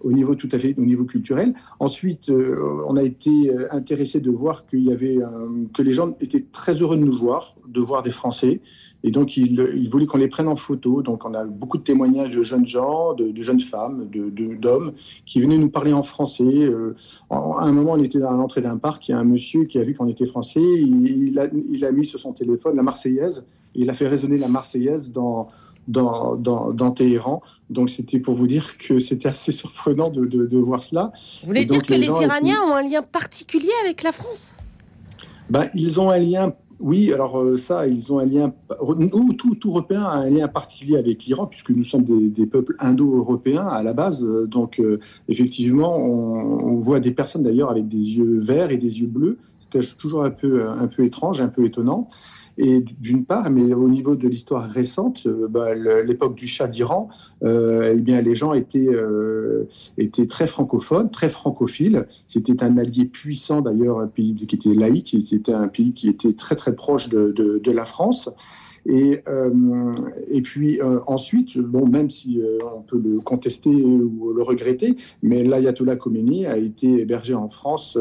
au 0.00 0.12
niveau 0.12 0.34
tout 0.34 0.48
à 0.52 0.58
fait 0.58 0.74
au 0.78 0.84
niveau 0.84 1.04
culturel. 1.04 1.54
Ensuite, 1.80 2.28
euh, 2.30 2.82
on 2.86 2.96
a 2.96 3.02
été 3.02 3.50
euh, 3.50 3.66
intéressé 3.72 4.20
de 4.20 4.30
voir 4.30 4.66
qu'il 4.66 4.84
y 4.84 4.92
avait 4.92 5.18
euh, 5.18 5.66
que 5.74 5.82
les 5.82 5.92
gens 5.92 6.14
étaient 6.20 6.44
très 6.52 6.74
heureux 6.74 6.96
de 6.96 7.04
nous 7.04 7.16
voir, 7.16 7.56
de 7.66 7.80
voir 7.80 8.02
des 8.02 8.10
Français, 8.10 8.60
et 9.04 9.10
donc 9.10 9.36
ils, 9.36 9.88
voulaient 9.90 10.06
qu'on 10.06 10.18
les 10.18 10.28
prenne 10.28 10.48
en 10.48 10.56
photo. 10.56 11.02
Donc 11.02 11.24
on 11.24 11.34
a 11.34 11.44
beaucoup 11.44 11.78
de 11.78 11.82
témoignages 11.82 12.34
de 12.36 12.42
jeunes 12.42 12.66
gens, 12.66 13.14
de, 13.14 13.42
jeunes 13.42 13.60
femmes, 13.60 14.08
de, 14.10 14.54
d'hommes 14.54 14.92
qui 15.24 15.40
venaient 15.40 15.58
nous 15.58 15.70
parler 15.70 15.92
en 15.92 16.02
français. 16.02 16.68
à 17.30 17.36
un 17.36 17.72
moment, 17.72 17.92
on 17.92 18.00
était 18.00 18.22
à 18.22 18.32
l'entrée 18.32 18.60
d'un 18.60 18.76
parc, 18.76 19.08
il 19.08 19.12
y 19.12 19.14
a 19.14 19.18
un 19.18 19.24
monsieur 19.24 19.64
qui 19.64 19.78
a 19.78 19.84
vu 19.84 19.94
qu'on 19.94 20.08
était 20.08 20.26
français, 20.26 20.60
il, 20.60 21.38
a, 21.38 21.46
il 21.70 21.84
a 21.84 21.92
mis 21.92 22.06
sur 22.06 22.18
son 22.18 22.32
téléphone 22.32 22.74
la 22.74 22.82
Marseillaise, 22.82 23.46
il 23.76 23.88
a 23.88 23.94
fait 23.94 24.08
résonner 24.08 24.38
la 24.38 24.48
Marseillaise 24.48 25.12
dans 25.12 25.48
dans, 25.88 26.36
dans, 26.36 26.90
Téhéran. 26.92 27.42
Donc 27.70 27.90
c'était 27.90 28.20
pour 28.20 28.34
vous 28.34 28.46
dire 28.46 28.78
que 28.78 28.98
c'était 28.98 29.28
assez 29.28 29.52
surprenant 29.52 30.10
de, 30.10 30.24
de, 30.24 30.58
voir 30.58 30.82
cela. 30.82 31.12
Vous 31.40 31.48
voulez 31.48 31.64
dire 31.64 31.82
que 31.82 31.94
les, 31.94 32.06
Iraniens 32.06 32.62
ont 32.62 32.74
un 32.74 32.82
lien 32.82 33.02
particulier 33.02 33.72
avec 33.82 34.02
la 34.02 34.12
France? 34.12 34.54
Ben, 35.50 35.68
Ils 35.74 36.00
ont 36.00 36.10
un 36.10 36.18
lien 36.18 36.52
oui, 36.80 37.12
alors 37.12 37.40
euh, 37.40 37.56
ça, 37.56 37.88
ils 37.88 38.12
ont 38.12 38.20
un 38.20 38.24
lien. 38.24 38.52
Tout, 39.36 39.56
tout 39.56 39.68
Européen 39.68 40.04
a 40.04 40.18
un 40.18 40.30
lien 40.30 40.46
particulier 40.46 40.96
avec 40.96 41.24
l'Iran, 41.24 41.46
puisque 41.46 41.70
nous 41.70 41.82
sommes 41.82 42.04
des, 42.04 42.46
peuples 42.46 42.76
indo-européens 42.78 43.66
à 43.66 43.82
la 43.82 43.92
base. 43.92 44.24
Donc, 44.46 44.78
euh, 44.78 45.00
effectivement, 45.28 45.96
on, 45.96 46.76
on, 46.76 46.80
voit 46.80 47.00
des 47.00 47.10
personnes 47.10 47.42
d'ailleurs 47.42 47.70
avec 47.70 47.88
des 47.88 47.96
yeux 47.96 48.38
verts 48.38 48.70
et 48.70 48.76
des 48.76 49.00
yeux 49.00 49.08
bleus. 49.08 49.38
C'était 49.58 49.80
toujours 49.98 50.24
un 50.24 50.30
peu, 50.30 50.68
un 50.68 50.86
peu 50.86 51.04
étrange, 51.04 51.40
un 51.40 51.48
peu 51.48 51.64
étonnant. 51.64 52.06
Et 52.58 52.80
d'une 52.80 53.24
part, 53.24 53.50
mais 53.50 53.72
au 53.72 53.88
niveau 53.88 54.16
de 54.16 54.26
l'histoire 54.28 54.64
récente, 54.64 55.22
euh, 55.26 55.46
bah, 55.48 55.74
l'époque 55.74 56.34
du 56.34 56.48
Shah 56.48 56.66
d'Iran, 56.66 57.08
euh, 57.44 57.94
eh 57.96 58.00
bien, 58.00 58.20
les 58.20 58.34
gens 58.34 58.52
étaient, 58.52 58.88
euh, 58.90 59.68
étaient 59.96 60.26
très 60.26 60.48
francophones, 60.48 61.08
très 61.08 61.28
francophiles. 61.28 62.06
C'était 62.26 62.64
un 62.64 62.76
allié 62.76 63.04
puissant, 63.04 63.60
d'ailleurs, 63.60 64.00
un 64.00 64.08
pays 64.08 64.34
qui 64.34 64.56
était 64.56 64.74
laïque. 64.74 65.16
C'était 65.24 65.52
un 65.52 65.68
pays 65.68 65.92
qui 65.92 66.08
était 66.08 66.32
très, 66.32 66.56
très 66.56 66.74
proche 66.74 67.08
de, 67.08 67.30
de, 67.30 67.60
de 67.62 67.70
la 67.70 67.84
France. 67.84 68.28
Et, 68.86 69.20
euh, 69.28 69.92
et 70.30 70.42
puis 70.42 70.80
euh, 70.80 71.00
ensuite, 71.06 71.58
bon, 71.58 71.86
même 71.86 72.10
si 72.10 72.40
euh, 72.40 72.58
on 72.74 72.82
peut 72.82 72.98
le 72.98 73.18
contester 73.18 73.70
ou 73.70 74.32
le 74.34 74.42
regretter, 74.42 74.94
mais 75.22 75.44
l'ayatollah 75.44 75.96
Khomeini 75.96 76.46
a 76.46 76.56
été 76.56 77.00
hébergé 77.00 77.34
en 77.34 77.48
France 77.48 77.98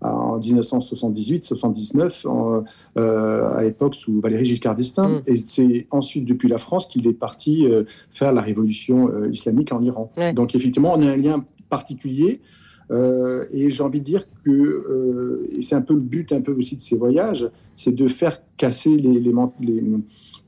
en 0.00 0.38
1978-79, 0.38 2.64
à 2.96 3.62
l'époque 3.62 3.94
sous 3.94 4.20
Valéry 4.20 4.44
Giscard 4.44 4.74
d'Estaing. 4.74 5.08
Mm. 5.08 5.20
Et 5.26 5.36
c'est 5.36 5.86
ensuite, 5.90 6.24
depuis 6.24 6.48
la 6.48 6.58
France, 6.58 6.86
qu'il 6.86 7.06
est 7.06 7.14
parti 7.14 7.66
faire 8.10 8.32
la 8.32 8.42
révolution 8.42 9.10
islamique 9.30 9.72
en 9.72 9.82
Iran. 9.82 10.12
Donc 10.34 10.54
effectivement, 10.54 10.94
on 10.96 11.02
a 11.02 11.10
un 11.10 11.16
lien 11.16 11.44
particulier. 11.70 12.40
Et 12.90 13.70
j'ai 13.70 13.82
envie 13.82 14.00
de 14.00 14.04
dire 14.04 14.26
que, 14.44 15.46
et 15.50 15.62
c'est 15.62 15.74
un 15.74 15.82
peu 15.82 15.94
le 15.94 16.02
but 16.02 16.32
un 16.32 16.40
peu 16.40 16.52
aussi 16.52 16.76
de 16.76 16.80
ces 16.80 16.96
voyages, 16.96 17.50
c'est 17.74 17.92
de 17.92 18.08
faire 18.08 18.38
casser 18.56 18.96
les, 18.96 19.20
les, 19.20 19.32
les 19.60 19.82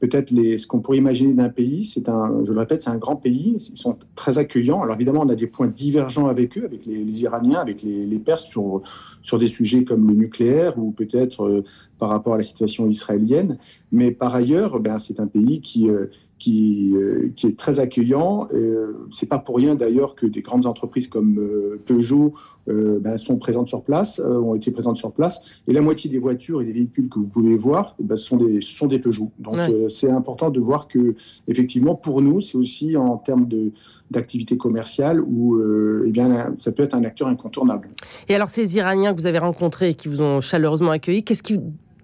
peut-être 0.00 0.30
ce 0.30 0.66
qu'on 0.66 0.80
pourrait 0.80 0.98
imaginer 0.98 1.32
d'un 1.32 1.48
pays. 1.48 1.84
C'est 1.84 2.08
un, 2.08 2.44
je 2.44 2.52
le 2.52 2.58
répète, 2.58 2.82
c'est 2.82 2.90
un 2.90 2.98
grand 2.98 3.16
pays. 3.16 3.56
Ils 3.58 3.76
sont 3.76 3.96
très 4.14 4.38
accueillants. 4.38 4.82
Alors 4.82 4.94
évidemment, 4.94 5.22
on 5.24 5.28
a 5.28 5.34
des 5.34 5.46
points 5.46 5.68
divergents 5.68 6.26
avec 6.26 6.58
eux, 6.58 6.64
avec 6.64 6.86
les, 6.86 7.22
Iraniens, 7.22 7.60
avec 7.60 7.82
les, 7.82 8.16
Perses 8.18 8.44
sur 8.44 8.80
sur 9.22 9.38
des 9.38 9.46
sujets 9.46 9.84
comme 9.84 10.08
le 10.08 10.14
nucléaire 10.14 10.78
ou 10.78 10.90
peut-être 10.90 11.44
euh, 11.44 11.62
par 11.98 12.08
rapport 12.08 12.34
à 12.34 12.38
la 12.38 12.42
situation 12.42 12.88
israélienne. 12.88 13.58
Mais 13.92 14.10
par 14.10 14.34
ailleurs, 14.34 14.80
ben 14.80 14.98
c'est 14.98 15.20
un 15.20 15.26
pays 15.26 15.60
qui 15.60 15.88
euh, 15.88 16.06
qui, 16.38 16.94
euh, 16.94 17.30
qui 17.34 17.46
est 17.46 17.58
très 17.58 17.80
accueillant. 17.80 18.46
Euh, 18.52 18.92
c'est 19.10 19.28
pas 19.28 19.38
pour 19.38 19.56
rien 19.56 19.74
d'ailleurs 19.74 20.14
que 20.14 20.26
des 20.26 20.42
grandes 20.42 20.66
entreprises 20.66 21.08
comme 21.08 21.38
euh, 21.38 21.80
Peugeot 21.86 22.32
ben, 22.66 23.16
sont 23.16 23.36
présentes 23.36 23.68
sur 23.68 23.84
place, 23.84 24.18
ont 24.18 24.56
été 24.56 24.72
présentes 24.72 24.96
sur 24.96 25.12
place. 25.12 25.40
Et 25.68 25.72
la 25.72 25.82
moitié 25.82 26.10
des 26.10 26.18
voitures 26.18 26.60
et 26.60 26.64
des 26.64 26.72
véhicules 26.72 27.08
que 27.08 27.20
vous 27.20 27.26
pouvez 27.26 27.56
voir, 27.56 27.94
ben, 28.00 28.16
sont 28.16 28.36
des 28.36 28.60
sont 28.60 28.88
des 28.88 28.98
Peugeot. 28.98 29.30
Donc 29.38 29.56
c'est 29.88 30.10
important 30.10 30.50
de 30.50 30.58
voir 30.58 30.88
que 30.88 31.14
effectivement 31.46 31.94
pour 31.94 32.22
nous, 32.22 32.40
c'est 32.40 32.58
aussi 32.58 32.96
en 32.96 33.18
termes 33.18 33.46
de 33.46 33.70
d'activité 34.10 34.56
commerciale 34.56 35.20
où 35.20 35.60
eh 36.04 36.10
bien 36.10 36.54
ça 36.56 36.72
peut 36.72 36.82
être 36.82 36.94
un 36.94 37.04
acteur 37.04 37.28
incontournable. 37.28 37.88
Et 38.28 38.34
alors 38.34 38.48
ces 38.48 38.76
Iraniens 38.76 39.14
que 39.14 39.20
vous 39.20 39.26
avez 39.26 39.38
rencontrés 39.38 39.90
et 39.90 39.94
qui 39.94 40.08
vous 40.08 40.20
ont 40.20 40.40
chaleureusement 40.40 40.90
accueillis, 40.90 41.22
qu'est-ce 41.22 41.44
qui 41.44 41.60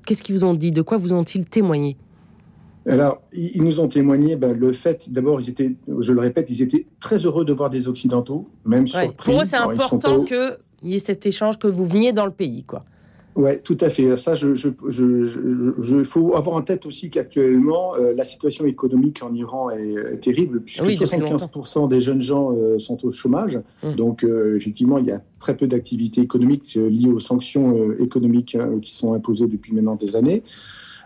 qu'est-ce 0.06 0.22
qu'ils 0.22 0.36
vous 0.36 0.44
ont 0.44 0.54
dit? 0.54 0.70
De 0.70 0.82
quoi 0.82 0.96
vous 0.96 1.12
ont-ils 1.12 1.44
témoigné? 1.44 1.96
Alors, 2.86 3.20
ils 3.32 3.62
nous 3.62 3.80
ont 3.80 3.88
témoigné 3.88 4.36
ben, 4.36 4.56
le 4.56 4.72
fait, 4.72 5.12
d'abord, 5.12 5.40
ils 5.40 5.50
étaient, 5.50 5.76
je 6.00 6.12
le 6.12 6.20
répète, 6.20 6.50
ils 6.50 6.62
étaient 6.62 6.86
très 7.00 7.18
heureux 7.18 7.44
de 7.44 7.52
voir 7.52 7.70
des 7.70 7.88
Occidentaux, 7.88 8.48
même 8.64 8.86
surpris. 8.86 9.32
Pour 9.32 9.42
eux, 9.42 9.44
c'est 9.44 9.56
important 9.56 10.24
qu'il 10.24 10.56
y 10.82 10.94
ait 10.94 10.98
cet 10.98 11.26
échange, 11.26 11.58
que 11.58 11.68
vous 11.68 11.86
veniez 11.86 12.12
dans 12.12 12.26
le 12.26 12.32
pays, 12.32 12.64
quoi. 12.64 12.84
Oui, 13.34 13.50
tout 13.64 13.78
à 13.80 13.88
fait. 13.88 14.14
Ça, 14.18 14.34
je, 14.34 14.54
je, 14.54 14.68
je, 14.88 16.04
faut 16.04 16.36
avoir 16.36 16.56
en 16.56 16.62
tête 16.62 16.84
aussi 16.84 17.08
qu'actuellement, 17.08 17.94
euh, 17.94 18.12
la 18.14 18.24
situation 18.24 18.66
économique 18.66 19.22
en 19.22 19.32
Iran 19.32 19.70
est, 19.70 20.20
terrible, 20.20 20.60
puisque 20.60 20.84
75% 20.84 21.88
des 21.88 22.00
jeunes 22.00 22.20
gens 22.20 22.52
euh, 22.52 22.78
sont 22.78 23.04
au 23.06 23.10
chômage. 23.10 23.58
Hum. 23.82 23.94
Donc, 23.94 24.22
euh, 24.22 24.56
effectivement, 24.56 24.98
il 24.98 25.06
y 25.06 25.12
a 25.12 25.22
très 25.38 25.56
peu 25.56 25.66
d'activités 25.66 26.20
économiques 26.20 26.74
liées 26.74 27.08
aux 27.08 27.20
sanctions 27.20 27.92
économiques 27.98 28.54
hein, 28.54 28.78
qui 28.82 28.94
sont 28.94 29.14
imposées 29.14 29.46
depuis 29.46 29.72
maintenant 29.72 29.96
des 29.96 30.14
années. 30.14 30.42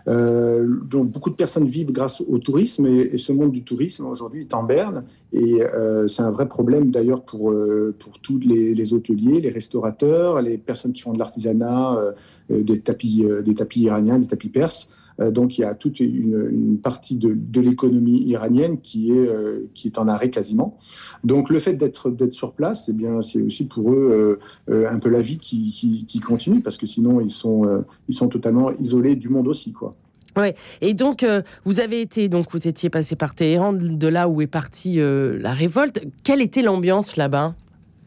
Euh, 0.07 0.65
donc 0.85 1.11
beaucoup 1.11 1.29
de 1.29 1.35
personnes 1.35 1.67
vivent 1.67 1.91
grâce 1.91 2.21
au 2.21 2.37
tourisme 2.37 2.85
et, 2.85 3.17
ce 3.17 3.33
monde 3.33 3.51
du 3.51 3.63
tourisme 3.63 4.05
aujourd'hui 4.05 4.41
est 4.41 4.53
en 4.53 4.63
berne 4.63 5.03
et 5.33 5.61
euh, 5.61 6.07
c'est 6.07 6.21
un 6.21 6.31
vrai 6.31 6.47
problème 6.47 6.91
d'ailleurs 6.91 7.23
pour, 7.23 7.51
euh, 7.51 7.93
pour 7.99 8.19
tous 8.19 8.39
les, 8.39 8.73
les, 8.73 8.93
hôteliers, 8.93 9.41
les 9.41 9.49
restaurateurs, 9.49 10.41
les 10.41 10.57
personnes 10.57 10.93
qui 10.93 11.01
font 11.01 11.11
de 11.11 11.19
l'artisanat, 11.19 12.13
des, 12.49 12.79
tapis, 12.79 13.25
des 13.43 13.55
tapis 13.55 13.81
iraniens, 13.81 14.17
des 14.17 14.27
tapis 14.27 14.49
perses. 14.49 14.87
Donc 15.19 15.57
il 15.57 15.61
y 15.61 15.63
a 15.63 15.73
toute 15.73 15.99
une, 15.99 16.77
partie 16.81 17.15
de, 17.15 17.33
de 17.35 17.61
l'économie 17.61 18.19
iranienne 18.23 18.79
qui 18.79 19.11
est, 19.11 19.29
qui 19.73 19.87
est 19.87 19.97
en 19.97 20.07
arrêt 20.07 20.29
quasiment. 20.29 20.77
Donc 21.23 21.49
le 21.49 21.59
fait 21.59 21.73
d'être 21.73 22.11
sur 22.31 22.53
place, 22.53 22.87
eh 22.89 22.93
bien 22.93 23.21
c'est 23.21 23.41
aussi 23.41 23.67
pour 23.67 23.91
eux 23.93 24.39
un 24.69 24.99
peu 24.99 25.09
la 25.09 25.21
vie 25.21 25.37
qui, 25.37 26.05
qui, 26.07 26.19
continue 26.19 26.61
parce 26.61 26.77
que 26.77 26.85
sinon 26.85 27.21
ils 27.21 27.31
sont, 27.31 27.83
ils 28.07 28.15
sont 28.15 28.27
totalement 28.27 28.71
isolés 28.71 29.15
du 29.15 29.29
monde 29.29 29.47
aussi. 29.47 29.71
Quoi. 29.71 29.95
Ouais. 30.37 30.55
Et 30.81 30.93
donc, 30.93 31.23
euh, 31.23 31.41
vous 31.65 31.79
avez 31.79 31.99
été, 31.99 32.29
donc 32.29 32.51
vous 32.51 32.67
étiez 32.67 32.89
passé 32.89 33.15
par 33.15 33.33
Téhéran, 33.33 33.73
de 33.73 34.07
là 34.07 34.29
où 34.29 34.41
est 34.41 34.47
partie 34.47 34.99
euh, 34.99 35.37
la 35.41 35.53
révolte. 35.53 36.01
Quelle 36.23 36.41
était 36.41 36.61
l'ambiance 36.61 37.17
là-bas? 37.17 37.55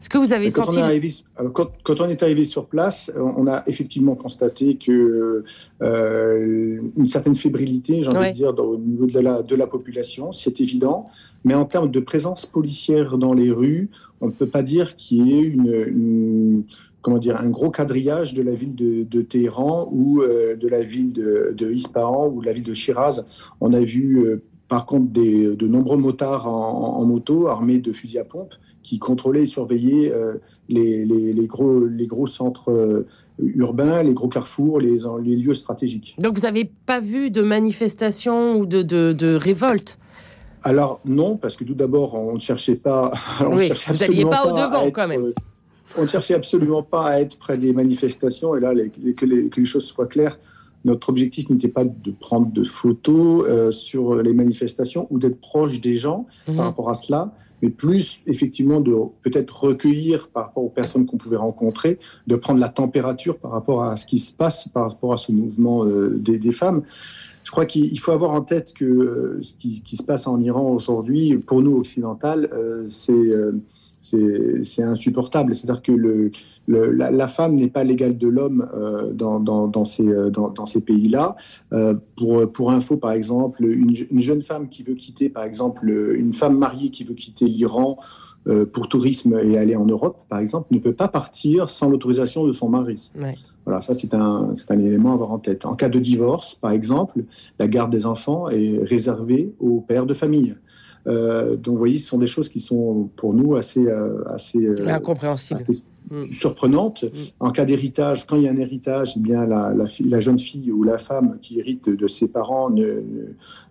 Est-ce 0.01 0.09
que 0.09 0.17
vous 0.17 0.33
avez 0.33 0.51
quand 0.51 0.63
senti 0.63 0.77
on 0.77 0.81
est 0.81 0.83
arrivé, 0.83 1.11
quand, 1.53 2.01
on 2.01 2.09
est 2.09 2.23
arrivé 2.23 2.43
sur 2.43 2.65
place, 2.65 3.11
on 3.15 3.45
a 3.45 3.61
effectivement 3.67 4.15
constaté 4.15 4.75
que 4.75 5.43
euh, 5.83 6.81
une 6.97 7.07
certaine 7.07 7.35
fébrilité, 7.35 8.01
j'ai 8.01 8.09
envie 8.09 8.29
de 8.29 8.33
dire, 8.33 8.57
au 8.57 8.77
niveau 8.77 9.05
de 9.05 9.19
la, 9.19 9.43
de 9.43 9.55
la 9.55 9.67
population, 9.67 10.31
c'est 10.31 10.59
évident. 10.59 11.05
Mais 11.43 11.53
en 11.53 11.65
termes 11.65 11.91
de 11.91 11.99
présence 11.99 12.47
policière 12.47 13.19
dans 13.19 13.35
les 13.35 13.51
rues, 13.51 13.89
on 14.21 14.27
ne 14.27 14.31
peut 14.31 14.47
pas 14.47 14.63
dire 14.63 14.95
qu'il 14.95 15.27
y 15.27 15.37
ait 15.37 15.43
une 15.43 16.63
comment 17.01 17.17
dire, 17.17 17.39
un 17.39 17.49
gros 17.49 17.69
quadrillage 17.69 18.33
de 18.33 18.41
la 18.41 18.53
ville 18.53 18.75
de, 18.75 19.21
Téhéran 19.21 19.89
ou 19.91 20.21
euh, 20.21 20.55
de 20.55 20.67
la 20.67 20.83
ville 20.83 21.11
de, 21.11 21.53
de, 21.55 21.71
Ispahan 21.71 22.27
ou 22.27 22.41
de 22.41 22.45
la 22.45 22.53
ville 22.53 22.63
de 22.63 22.73
Shiraz. 22.73 23.23
On 23.59 23.73
a 23.73 23.81
vu 23.81 24.19
euh, 24.19 24.41
par 24.67 24.85
contre 24.85 25.11
des, 25.11 25.55
de 25.55 25.67
nombreux 25.67 25.97
motards 25.97 26.47
en, 26.47 27.03
moto 27.05 27.47
armés 27.47 27.79
de 27.79 27.91
fusils 27.91 28.19
à 28.19 28.23
pompe 28.23 28.53
qui 28.83 28.99
contrôlaient 28.99 29.43
et 29.43 29.45
surveillaient 29.45 30.11
euh, 30.11 30.35
les, 30.69 31.05
les, 31.05 31.47
gros, 31.47 31.85
les 31.85 32.07
gros 32.07 32.27
centres 32.27 33.05
urbains, 33.39 34.03
les 34.03 34.13
gros 34.13 34.29
carrefours, 34.29 34.79
les, 34.79 34.97
les 35.23 35.35
lieux 35.35 35.55
stratégiques. 35.55 36.15
Donc 36.17 36.35
vous 36.35 36.41
n'avez 36.41 36.71
pas 36.85 36.99
vu 36.99 37.29
de 37.29 37.41
manifestations 37.41 38.57
ou 38.57 38.65
de, 38.65 38.81
de, 38.81 39.13
de 39.13 39.35
révolte 39.35 39.97
alors 40.63 41.01
non, 41.05 41.37
parce 41.37 41.57
que 41.57 41.63
tout 41.63 41.73
d'abord, 41.73 42.13
on 42.13 42.35
ne 42.35 42.39
cherchait 42.39 42.75
pas, 42.75 43.11
on 43.39 43.57
oui, 43.57 43.65
cherchait 43.65 43.89
absolument 43.89 44.29
pas, 44.29 44.45
au 44.45 44.55
devant 44.55 44.91
quand 44.91 45.07
même 45.07 45.33
on 45.97 46.03
ne 46.03 46.07
cherchait 46.07 46.33
absolument 46.33 46.83
pas 46.83 47.07
à 47.07 47.19
être 47.19 47.37
près 47.37 47.57
des 47.57 47.73
manifestations. 47.73 48.55
Et 48.55 48.59
là, 48.59 48.73
que, 49.15 49.25
les, 49.25 49.65
choses 49.65 49.85
soient 49.85 50.07
claires, 50.07 50.39
notre 50.85 51.09
objectif 51.09 51.49
n'était 51.49 51.67
pas 51.67 51.85
de 51.85 52.11
prendre 52.11 52.51
de 52.51 52.63
photos 52.63 53.45
euh, 53.47 53.71
sur 53.71 54.15
les 54.15 54.33
manifestations 54.33 55.07
ou 55.09 55.19
d'être 55.19 55.39
proche 55.39 55.79
des 55.79 55.95
gens 55.95 56.27
par 56.45 56.55
mhm. 56.55 56.61
rapport 56.61 56.89
à 56.89 56.93
cela. 56.93 57.33
Mais 57.61 57.69
plus 57.69 58.21
effectivement 58.27 58.81
de 58.81 58.93
peut-être 59.21 59.63
recueillir 59.63 60.29
par 60.29 60.45
rapport 60.45 60.63
aux 60.63 60.69
personnes 60.69 61.05
qu'on 61.05 61.17
pouvait 61.17 61.37
rencontrer, 61.37 61.99
de 62.27 62.35
prendre 62.35 62.59
la 62.59 62.69
température 62.69 63.37
par 63.37 63.51
rapport 63.51 63.83
à 63.83 63.95
ce 63.97 64.05
qui 64.05 64.19
se 64.19 64.33
passe, 64.33 64.67
par 64.67 64.89
rapport 64.89 65.13
à 65.13 65.17
ce 65.17 65.31
mouvement 65.31 65.85
euh, 65.85 66.17
des, 66.17 66.51
femmes. 66.51 66.81
Je 67.43 67.51
crois 67.51 67.65
qu'il 67.65 67.97
faut 67.99 68.11
avoir 68.11 68.31
en 68.31 68.41
tête 68.41 68.73
que 68.73 68.85
euh, 68.85 69.39
ce 69.41 69.53
qui, 69.53 69.81
qui, 69.81 69.95
se 69.95 70.03
passe 70.03 70.27
en 70.27 70.39
Iran 70.39 70.71
aujourd'hui, 70.71 71.37
pour 71.37 71.61
nous 71.61 71.77
occidentales, 71.77 72.49
euh, 72.53 72.85
c'est 72.89 73.13
c'est 74.01 74.83
insupportable. 74.83 75.53
C'est-à-dire 75.53 75.81
que 75.81 75.91
le, 75.91 76.31
le, 76.67 76.91
la, 76.91 77.11
la, 77.11 77.27
femme 77.27 77.53
n'est 77.53 77.69
pas 77.69 77.83
l'égale 77.83 78.17
de 78.17 78.27
l'homme 78.27 78.67
euh, 78.73 79.11
dans, 79.13 79.39
dans, 79.39 79.67
dans, 79.67 79.85
ces, 79.85 80.07
euh, 80.07 80.29
dans, 80.29 80.65
ces 80.65 80.81
pays-là. 80.81 81.35
Euh, 81.73 81.95
pour, 82.15 82.51
pour 82.51 82.71
info, 82.71 82.97
par 82.97 83.11
exemple, 83.11 83.63
une, 83.63 83.93
une, 84.09 84.19
jeune 84.19 84.41
femme 84.41 84.69
qui 84.69 84.83
veut 84.83 84.95
quitter, 84.95 85.29
par 85.29 85.43
exemple, 85.43 85.89
une 85.89 86.33
femme 86.33 86.57
mariée 86.57 86.89
qui 86.89 87.03
veut 87.03 87.13
quitter 87.13 87.45
l'Iran 87.45 87.95
euh, 88.47 88.65
pour 88.65 88.89
tourisme 88.89 89.39
et 89.39 89.59
aller 89.59 89.75
en 89.75 89.85
Europe, 89.85 90.25
par 90.27 90.39
exemple, 90.39 90.69
ne 90.71 90.79
peut 90.79 90.95
pas 90.95 91.07
partir 91.07 91.69
sans 91.69 91.89
l'autorisation 91.89 92.43
de 92.47 92.51
son 92.51 92.69
mari. 92.69 93.11
Ouais. 93.15 93.35
Voilà, 93.65 93.81
ça 93.81 93.93
c'est 93.93 94.15
un, 94.15 94.55
un 94.69 94.79
élément 94.79 95.11
à 95.11 95.13
avoir 95.13 95.31
en 95.31 95.37
tête. 95.37 95.63
En 95.63 95.75
cas 95.75 95.89
de 95.89 95.99
divorce, 95.99 96.55
par 96.55 96.71
exemple, 96.71 97.21
la 97.59 97.67
garde 97.67 97.91
des 97.91 98.07
enfants 98.07 98.49
est 98.49 98.79
réservée 98.81 99.53
aux 99.59 99.81
pères 99.81 100.07
de 100.07 100.15
famille. 100.15 100.55
Euh, 101.07 101.55
donc, 101.55 101.73
vous 101.73 101.79
voyez, 101.79 101.97
ce 101.97 102.07
sont 102.07 102.17
des 102.17 102.27
choses 102.27 102.49
qui 102.49 102.59
sont 102.59 103.09
pour 103.15 103.33
nous 103.33 103.55
assez, 103.55 103.85
euh, 103.85 104.23
assez, 104.27 104.63
euh, 104.63 104.87
incompréhensibles. 104.87 105.61
Assez 105.61 105.83
mm. 106.09 106.31
surprenantes. 106.31 107.03
Mm. 107.03 107.07
En 107.39 107.51
cas 107.51 107.65
d'héritage, 107.65 108.25
quand 108.27 108.37
il 108.37 108.43
y 108.43 108.47
a 108.47 108.51
un 108.51 108.57
héritage, 108.57 109.13
eh 109.17 109.19
bien, 109.19 109.45
la, 109.45 109.73
la, 109.73 109.87
fille, 109.87 110.07
la, 110.07 110.19
jeune 110.19 110.39
fille 110.39 110.71
ou 110.71 110.83
la 110.83 110.97
femme 110.97 111.37
qui 111.41 111.59
hérite 111.59 111.89
de 111.89 112.07
ses 112.07 112.27
parents 112.27 112.69
ne, 112.69 113.03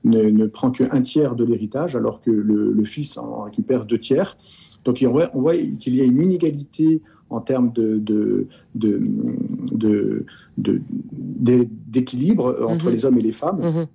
ne, 0.04 0.22
ne 0.24 0.46
prend 0.46 0.70
qu'un 0.70 1.00
tiers 1.00 1.34
de 1.34 1.44
l'héritage, 1.44 1.94
alors 1.96 2.20
que 2.20 2.30
le, 2.30 2.72
le, 2.72 2.84
fils 2.84 3.16
en 3.16 3.42
récupère 3.42 3.84
deux 3.84 3.98
tiers. 3.98 4.36
Donc, 4.84 5.04
on 5.06 5.10
voit, 5.10 5.30
on 5.34 5.40
voit 5.40 5.56
qu'il 5.56 5.94
y 5.94 6.00
a 6.00 6.04
une 6.04 6.22
inégalité 6.22 7.02
en 7.28 7.40
termes 7.40 7.70
de, 7.72 7.98
de, 7.98 8.48
de, 8.74 9.02
de 10.58 10.84
d'équilibre 11.86 12.56
entre 12.68 12.86
mm 12.86 12.88
-hmm. 12.88 12.92
les 12.92 13.04
hommes 13.04 13.18
et 13.18 13.22
les 13.22 13.32
femmes. 13.32 13.60
Mm 13.60 13.72
-hmm. 13.76 13.86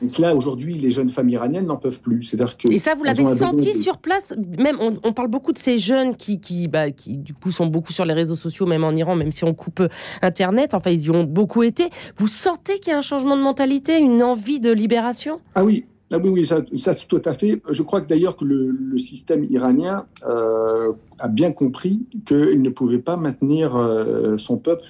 Et 0.00 0.08
cela, 0.08 0.34
aujourd'hui, 0.34 0.74
les 0.74 0.90
jeunes 0.90 1.08
femmes 1.08 1.28
iraniennes 1.28 1.66
n'en 1.66 1.76
peuvent 1.76 2.00
plus. 2.00 2.22
C'est-à-dire 2.22 2.56
que 2.56 2.70
et 2.70 2.78
ça, 2.78 2.94
vous 2.94 3.04
l'avez 3.04 3.24
senti 3.36 3.74
sur 3.74 3.98
place? 3.98 4.32
Même, 4.58 4.76
on, 4.80 4.98
on, 5.02 5.12
parle 5.12 5.28
beaucoup 5.28 5.52
de 5.52 5.58
ces 5.58 5.78
jeunes 5.78 6.16
qui, 6.16 6.40
qui, 6.40 6.68
bah, 6.68 6.90
qui, 6.90 7.16
du 7.16 7.34
coup, 7.34 7.50
sont 7.50 7.66
beaucoup 7.66 7.92
sur 7.92 8.04
les 8.04 8.14
réseaux 8.14 8.36
sociaux, 8.36 8.66
même 8.66 8.84
en 8.84 8.92
Iran, 8.92 9.16
même 9.16 9.32
si 9.32 9.44
on 9.44 9.54
coupe 9.54 9.82
Internet. 10.22 10.74
Enfin, 10.74 10.90
ils 10.90 11.02
y 11.02 11.10
ont 11.10 11.24
beaucoup 11.24 11.62
été. 11.62 11.90
Vous 12.16 12.28
sentez 12.28 12.78
qu'il 12.78 12.92
y 12.92 12.94
a 12.94 12.98
un 12.98 13.02
changement 13.02 13.36
de 13.36 13.42
mentalité, 13.42 13.98
une 13.98 14.22
envie 14.22 14.60
de 14.60 14.70
libération? 14.70 15.40
Ah 15.54 15.64
oui, 15.64 15.84
ah 16.12 16.16
oui, 16.22 16.30
oui, 16.30 16.46
ça, 16.46 16.60
ça, 16.76 16.94
tout 16.94 17.20
à 17.24 17.34
fait. 17.34 17.60
Je 17.68 17.82
crois 17.82 18.00
que 18.00 18.08
d'ailleurs 18.08 18.36
que 18.36 18.44
le, 18.44 18.70
le, 18.70 18.98
système 18.98 19.44
iranien 19.44 20.06
euh, 20.26 20.92
a 21.18 21.28
bien 21.28 21.52
compris 21.52 22.06
qu'il 22.24 22.62
ne 22.62 22.70
pouvait 22.70 22.98
pas 22.98 23.16
maintenir 23.18 23.76
euh, 23.76 24.38
son 24.38 24.56
peuple 24.56 24.86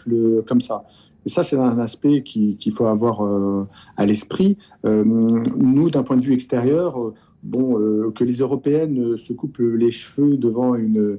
comme 0.46 0.60
ça. 0.60 0.84
Et 1.28 1.30
ça, 1.30 1.42
c'est 1.42 1.58
un 1.58 1.78
aspect 1.78 2.22
qu'il 2.22 2.56
qu 2.56 2.70
faut 2.70 2.86
avoir 2.86 3.22
euh, 3.22 3.66
à 3.98 4.06
l'esprit. 4.06 4.56
Euh, 4.86 5.04
nous, 5.04 5.90
d'un 5.90 6.02
point 6.02 6.16
de 6.16 6.24
vue 6.24 6.32
extérieur, 6.32 6.98
euh, 6.98 7.12
bon, 7.42 7.74
que 8.12 8.24
les 8.24 8.38
Européennes 8.38 9.18
se 9.18 9.34
coupent 9.34 9.58
les 9.58 9.90
cheveux 9.90 10.38
devant 10.38 10.74
une, 10.74 11.18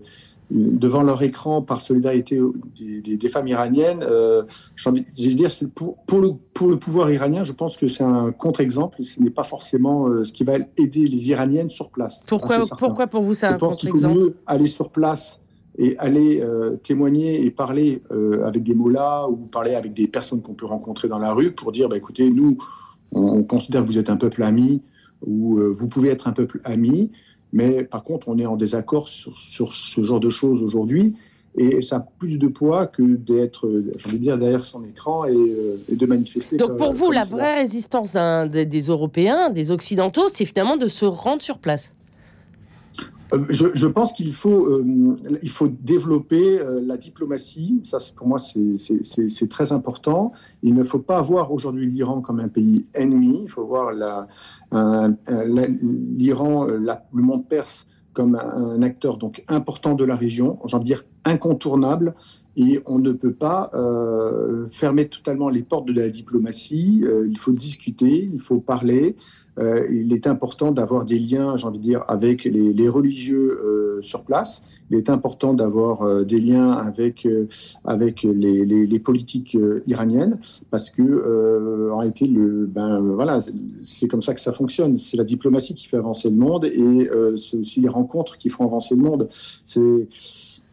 devant 0.52 1.04
leur 1.04 1.22
écran 1.22 1.62
par 1.62 1.82
solidarité 1.82 2.40
des, 2.76 3.02
des, 3.02 3.18
des 3.18 3.30
femmes 3.30 3.48
iraniennes, 3.48 4.04
euh, 4.04 4.44
j'ai 4.76 4.90
envie 4.90 5.02
de 5.02 5.34
dire, 5.34 5.50
pour, 5.76 5.98
pour, 6.08 6.20
le, 6.20 6.32
pour 6.54 6.70
le 6.70 6.78
pouvoir 6.78 7.12
iranien, 7.12 7.44
je 7.44 7.54
pense 7.54 7.78
que 7.78 7.88
c'est 7.88 8.04
un 8.04 8.32
contre-exemple. 8.32 9.04
Ce 9.04 9.22
n'est 9.22 9.30
pas 9.30 9.44
forcément 9.44 10.08
euh, 10.08 10.24
ce 10.24 10.34
qui 10.34 10.44
va 10.44 10.54
aider 10.78 11.08
les 11.08 11.30
Iraniennes 11.30 11.70
sur 11.70 11.90
place. 11.90 12.24
Pourquoi, 12.26 12.60
pourquoi 12.80 13.08
pour 13.08 13.22
vous 13.22 13.36
ça 13.36 13.52
Je 13.52 13.58
pense 13.58 13.76
qu'il 13.76 13.90
faut 13.90 14.00
mieux 14.00 14.36
aller 14.48 14.68
sur 14.68 14.90
place 14.90 15.39
et 15.80 15.98
aller 15.98 16.42
euh, 16.42 16.76
témoigner 16.76 17.46
et 17.46 17.52
parler 17.52 18.04
euh, 18.12 18.46
avec 18.46 18.64
des 18.64 18.76
mots-là 18.76 19.28
ou 19.30 19.38
parler 19.38 19.76
avec 19.76 19.94
des 19.94 20.08
personnes 20.08 20.42
qu'on 20.42 20.54
peut 20.54 20.66
rencontrer 20.66 21.08
dans 21.08 21.20
la 21.20 21.32
rue 21.32 21.54
pour 21.54 21.72
dire 21.72 21.88
bah, 21.88 21.96
écoutez, 21.96 22.30
nous, 22.30 22.58
on, 23.14 23.22
on, 23.22 23.44
considère 23.46 23.82
que 23.82 23.88
vous 23.88 23.98
êtes 23.98 24.10
un 24.10 24.18
peuple 24.18 24.44
ami 24.44 24.82
ou 25.26 25.58
euh, 25.58 25.72
vous 25.74 25.88
pouvez 25.88 26.10
être 26.10 26.28
un 26.28 26.34
peuple 26.34 26.60
ami, 26.66 27.12
mais 27.54 27.86
par 27.86 28.04
contre, 28.04 28.28
on 28.28 28.38
est 28.38 28.46
en 28.46 28.58
désaccord 28.58 29.08
sur, 29.08 29.38
sur 29.38 29.72
ce 29.72 30.04
genre 30.04 30.20
de 30.20 30.30
choses 30.30 30.62
aujourd'hui. 30.62 31.16
Et 31.56 31.82
ça 31.82 31.96
a 31.96 32.08
plus 32.20 32.38
de 32.38 32.48
poids 32.48 32.86
que 32.86 33.02
d'être, 33.02 33.68
dire, 34.14 34.38
derrière 34.38 34.64
son 34.64 34.84
écran 34.84 35.26
et, 35.26 35.56
et 35.90 35.96
de 35.96 36.06
manifester. 36.06 36.58
Donc 36.58 36.78
pour 36.78 36.94
vous, 36.94 37.10
la 37.10 37.24
vraie 37.24 37.56
résistance 37.56 38.14
des, 38.52 38.66
des 38.66 38.82
Européens, 38.82 39.50
des 39.50 39.72
Occidentaux, 39.72 40.30
c'est 40.30 40.46
finalement 40.46 40.78
de 40.78 40.88
se 40.88 41.06
rendre 41.06 41.42
sur 41.42 41.58
place 41.58 41.96
je, 43.50 43.68
je, 43.74 43.88
pense 43.88 44.14
qu'il 44.14 44.34
faut, 44.34 44.66
euh, 44.66 45.16
faut 45.48 45.68
développer 45.68 46.60
euh, 46.60 46.82
la 46.84 46.98
diplomatie. 46.98 47.80
Ça, 47.84 48.00
pour 48.16 48.28
moi, 48.28 48.40
c'est 48.40 49.50
très 49.50 49.72
important. 49.72 50.32
Il 50.64 50.74
ne 50.74 50.84
faut 50.84 51.00
pas 51.00 51.22
voir 51.22 51.52
aujourd'hui 51.52 51.86
l'Iran 51.88 52.22
comme 52.22 52.40
un 52.40 52.48
pays 52.48 52.86
ennemi. 52.94 53.42
Il 53.44 53.50
faut 53.50 53.66
voir 53.66 53.92
l'Iran, 56.18 56.66
le 56.66 57.22
monde 57.22 57.48
perse, 57.48 57.86
comme 58.14 58.36
un, 58.36 58.80
un, 58.80 58.82
acteur 58.82 59.18
donc 59.18 59.44
important 59.48 59.94
de 59.94 60.04
la 60.04 60.16
région, 60.16 60.58
j'ai 60.66 60.76
envie 60.76 60.84
de 60.90 60.96
dire 60.96 61.04
incontournable. 61.26 62.16
Et 62.58 62.82
on 62.86 63.00
ne 63.00 63.12
peut 63.12 63.34
pas 63.34 63.70
euh, 63.74 64.68
fermer 64.68 65.08
totalement 65.08 65.50
les 65.50 65.62
portes 65.62 65.88
de 65.88 65.94
la 65.94 66.10
diplomatie. 66.10 67.04
Euh, 67.06 67.28
il 67.30 67.38
faut 67.38 67.52
discuter, 67.52 68.30
il 68.32 68.40
faut 68.40 68.60
parler. 68.60 69.16
Euh, 69.60 69.86
il 69.92 70.14
est 70.14 70.28
important 70.28 70.72
d'avoir 70.72 71.06
des 71.06 71.20
liens, 71.20 71.58
j'ai 71.58 71.68
envie 71.68 71.80
de 71.80 71.84
dire, 71.84 72.04
avec 72.08 72.46
les, 72.46 72.74
les 72.74 72.90
religieux 72.90 73.60
euh, 73.64 74.02
sur 74.02 74.24
place. 74.24 74.64
Il 74.90 74.98
est 74.98 75.10
important 75.10 75.54
d'avoir 75.54 76.02
euh, 76.02 76.24
des 76.24 76.40
liens 76.40 76.72
avec, 76.72 77.26
euh, 77.26 77.48
avec 77.84 78.24
les, 78.24 78.66
les, 78.66 78.88
les, 78.88 79.00
politiques 79.00 79.58
iraniennes 79.88 80.38
parce 80.72 80.90
que, 80.90 81.90
en 81.92 81.98
réalité, 81.98 82.28
le, 82.28 82.66
ben, 82.68 83.14
voilà, 83.16 83.40
c'est 83.82 84.08
comme 84.08 84.22
ça 84.22 84.34
que 84.34 84.42
ça 84.42 84.54
fonctionne. 84.54 84.98
C'est 84.98 85.18
la 85.18 85.24
diplomatie 85.24 85.74
qui 85.74 85.88
fait 85.88 85.98
avancer 85.98 86.30
le 86.30 86.36
monde 86.36 86.66
et 86.66 87.10
c'est 87.38 87.58
aussi 87.58 87.82
les 87.82 87.88
rencontres 87.88 88.38
qui 88.38 88.50
font 88.50 88.66
avancer 88.66 88.96
le 88.96 89.02
monde. 89.02 89.28
C'est 89.64 90.08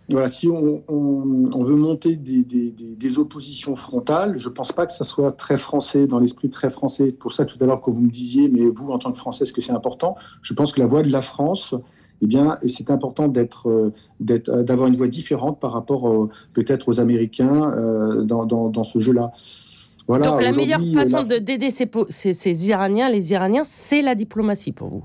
voilà, 0.09 0.29
si 0.29 0.49
on, 0.49 0.83
on, 0.89 1.45
on, 1.53 1.63
veut 1.65 1.75
monter 1.75 2.15
des, 2.17 2.45
des, 2.45 2.71
des, 2.73 3.19
oppositions 3.19 3.75
frontales, 3.75 4.39
je 4.39 4.49
ne 4.49 4.55
pense 4.55 4.71
pas 4.71 4.87
que 4.87 4.93
ça 4.93 5.03
soit 5.03 5.33
très 5.33 5.59
français, 5.59 6.07
dans 6.07 6.21
l'esprit 6.21 6.49
très 6.49 6.71
français. 6.71 7.11
Pour 7.11 7.33
ça, 7.33 7.45
tout 7.45 7.59
à 7.61 7.67
l'heure, 7.67 7.81
quand 7.81 7.91
vous 7.91 8.01
me 8.01 8.11
disiez, 8.11 8.49
mais 8.49 8.69
vous, 8.69 8.91
en 8.91 8.99
tant 8.99 9.11
que 9.11 9.19
Français, 9.19 9.43
est-ce 9.43 9.53
que 9.53 9.61
c'est 9.61 9.73
important? 9.73 10.15
Je 10.43 10.55
pense 10.55 10.73
que 10.73 10.81
la 10.81 10.87
voix 10.87 11.03
de 11.03 11.11
la 11.11 11.23
France, 11.23 11.75
eh 12.23 12.27
bien, 12.29 12.57
c'est 12.67 12.91
important 12.91 13.27
d'être, 13.27 13.93
d'avoir 14.21 14.89
une 14.89 14.97
voix 14.97 15.09
différente 15.09 15.59
par 15.59 15.73
rapport 15.73 16.29
peut-être 16.53 16.89
aux 16.89 17.01
Américains 17.01 17.73
euh, 17.73 18.23
dans, 18.23 18.47
dans, 18.47 18.69
dans, 18.69 18.85
ce 18.85 19.01
jeu-là. 19.01 19.33
Voilà, 20.07 20.29
Donc 20.29 20.43
la 20.43 20.53
meilleure 20.53 20.85
façon 20.95 21.29
la... 21.29 21.41
d'aider 21.41 21.73
ces, 21.73 21.91
ces, 22.11 22.33
ces 22.33 22.69
Iraniens, 22.69 23.09
les 23.09 23.33
Iraniens, 23.33 23.65
c'est 23.67 24.03
la 24.03 24.15
diplomatie 24.15 24.71
pour 24.71 24.89
vous 24.89 25.05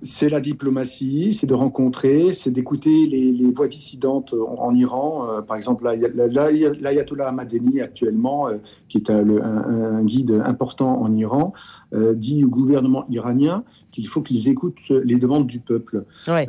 c'est 0.00 0.28
la 0.28 0.40
diplomatie, 0.40 1.34
c'est 1.34 1.46
de 1.46 1.54
rencontrer, 1.54 2.32
c'est 2.32 2.50
d'écouter 2.50 3.06
les, 3.06 3.32
les, 3.32 3.50
voix 3.50 3.68
dissidentes 3.68 4.32
en, 4.34 4.66
en 4.66 4.74
Iran. 4.74 5.28
Euh, 5.28 5.42
par 5.42 5.56
exemple, 5.56 5.84
l'ayatollah 5.84 7.32
Madeni 7.32 7.80
actuellement, 7.80 8.48
euh, 8.48 8.58
qui 8.88 8.98
est 8.98 9.10
un, 9.10 9.22
le, 9.22 9.44
un, 9.44 9.96
un, 9.96 10.04
guide 10.04 10.40
important 10.44 11.00
en 11.00 11.12
Iran, 11.12 11.52
euh, 11.94 12.14
dit 12.14 12.44
au 12.44 12.48
gouvernement 12.48 13.04
iranien 13.08 13.64
qu'il 13.90 14.06
faut 14.06 14.22
qu'ils 14.22 14.48
écoutent 14.48 14.88
les 14.90 15.16
demandes 15.16 15.46
du 15.46 15.60
peuple. 15.60 16.04
Ouais. 16.28 16.46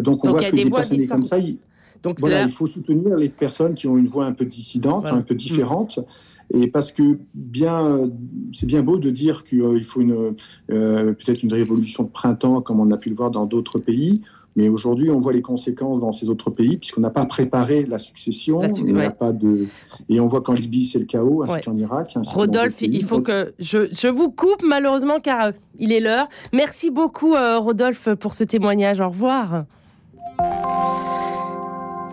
donc 0.00 0.24
on 0.24 0.28
donc 0.28 0.38
voit 0.38 0.50
que 0.50 0.56
des, 0.56 0.64
des 0.64 0.70
personnes 0.70 1.06
comme 1.06 1.24
ça, 1.24 1.38
donc 2.02 2.18
voilà, 2.20 2.42
il 2.42 2.50
faut 2.50 2.66
soutenir 2.66 3.16
les 3.16 3.28
personnes 3.28 3.74
qui 3.74 3.86
ont 3.86 3.96
une 3.96 4.08
voix 4.08 4.26
un 4.26 4.32
peu 4.32 4.44
dissidente, 4.44 5.02
voilà. 5.02 5.18
un 5.18 5.22
peu 5.22 5.34
différente. 5.34 5.98
Mmh. 5.98 6.62
Et 6.62 6.66
parce 6.68 6.92
que 6.92 7.18
bien, 7.34 8.10
c'est 8.52 8.66
bien 8.66 8.82
beau 8.82 8.98
de 8.98 9.10
dire 9.10 9.44
qu'il 9.44 9.84
faut 9.84 10.00
une 10.00 10.34
euh, 10.70 11.12
peut-être 11.12 11.42
une 11.42 11.52
révolution 11.52 12.02
de 12.04 12.08
printemps, 12.08 12.60
comme 12.60 12.80
on 12.80 12.90
a 12.90 12.96
pu 12.96 13.08
le 13.08 13.14
voir 13.14 13.30
dans 13.30 13.46
d'autres 13.46 13.78
pays. 13.78 14.20
Mais 14.54 14.68
aujourd'hui, 14.68 15.10
on 15.10 15.18
voit 15.18 15.32
les 15.32 15.40
conséquences 15.40 16.00
dans 16.00 16.12
ces 16.12 16.28
autres 16.28 16.50
pays, 16.50 16.76
puisqu'on 16.76 17.00
n'a 17.00 17.10
pas 17.10 17.24
préparé 17.24 17.86
la 17.86 17.98
succession. 17.98 18.60
La 18.60 18.68
ouais. 18.68 19.10
pas 19.10 19.32
de... 19.32 19.66
Et 20.10 20.20
on 20.20 20.26
voit 20.26 20.42
qu'en 20.42 20.52
Libye, 20.52 20.84
c'est 20.84 20.98
le 20.98 21.06
chaos, 21.06 21.42
ainsi 21.42 21.54
ouais. 21.54 21.60
qu'en 21.62 21.76
Irak. 21.76 22.08
Ainsi 22.16 22.34
Rodolphe, 22.34 22.82
il 22.82 23.04
faut 23.04 23.22
que 23.22 23.54
je, 23.58 23.88
je, 23.92 24.08
vous 24.08 24.30
coupe, 24.30 24.62
malheureusement, 24.62 25.20
car 25.20 25.46
euh, 25.46 25.52
il 25.78 25.90
est 25.90 26.00
l'heure. 26.00 26.28
Merci 26.52 26.90
beaucoup, 26.90 27.34
euh, 27.34 27.58
Rodolphe, 27.58 28.10
pour 28.20 28.34
ce 28.34 28.44
témoignage. 28.44 29.00
Au 29.00 29.08
revoir. 29.08 29.64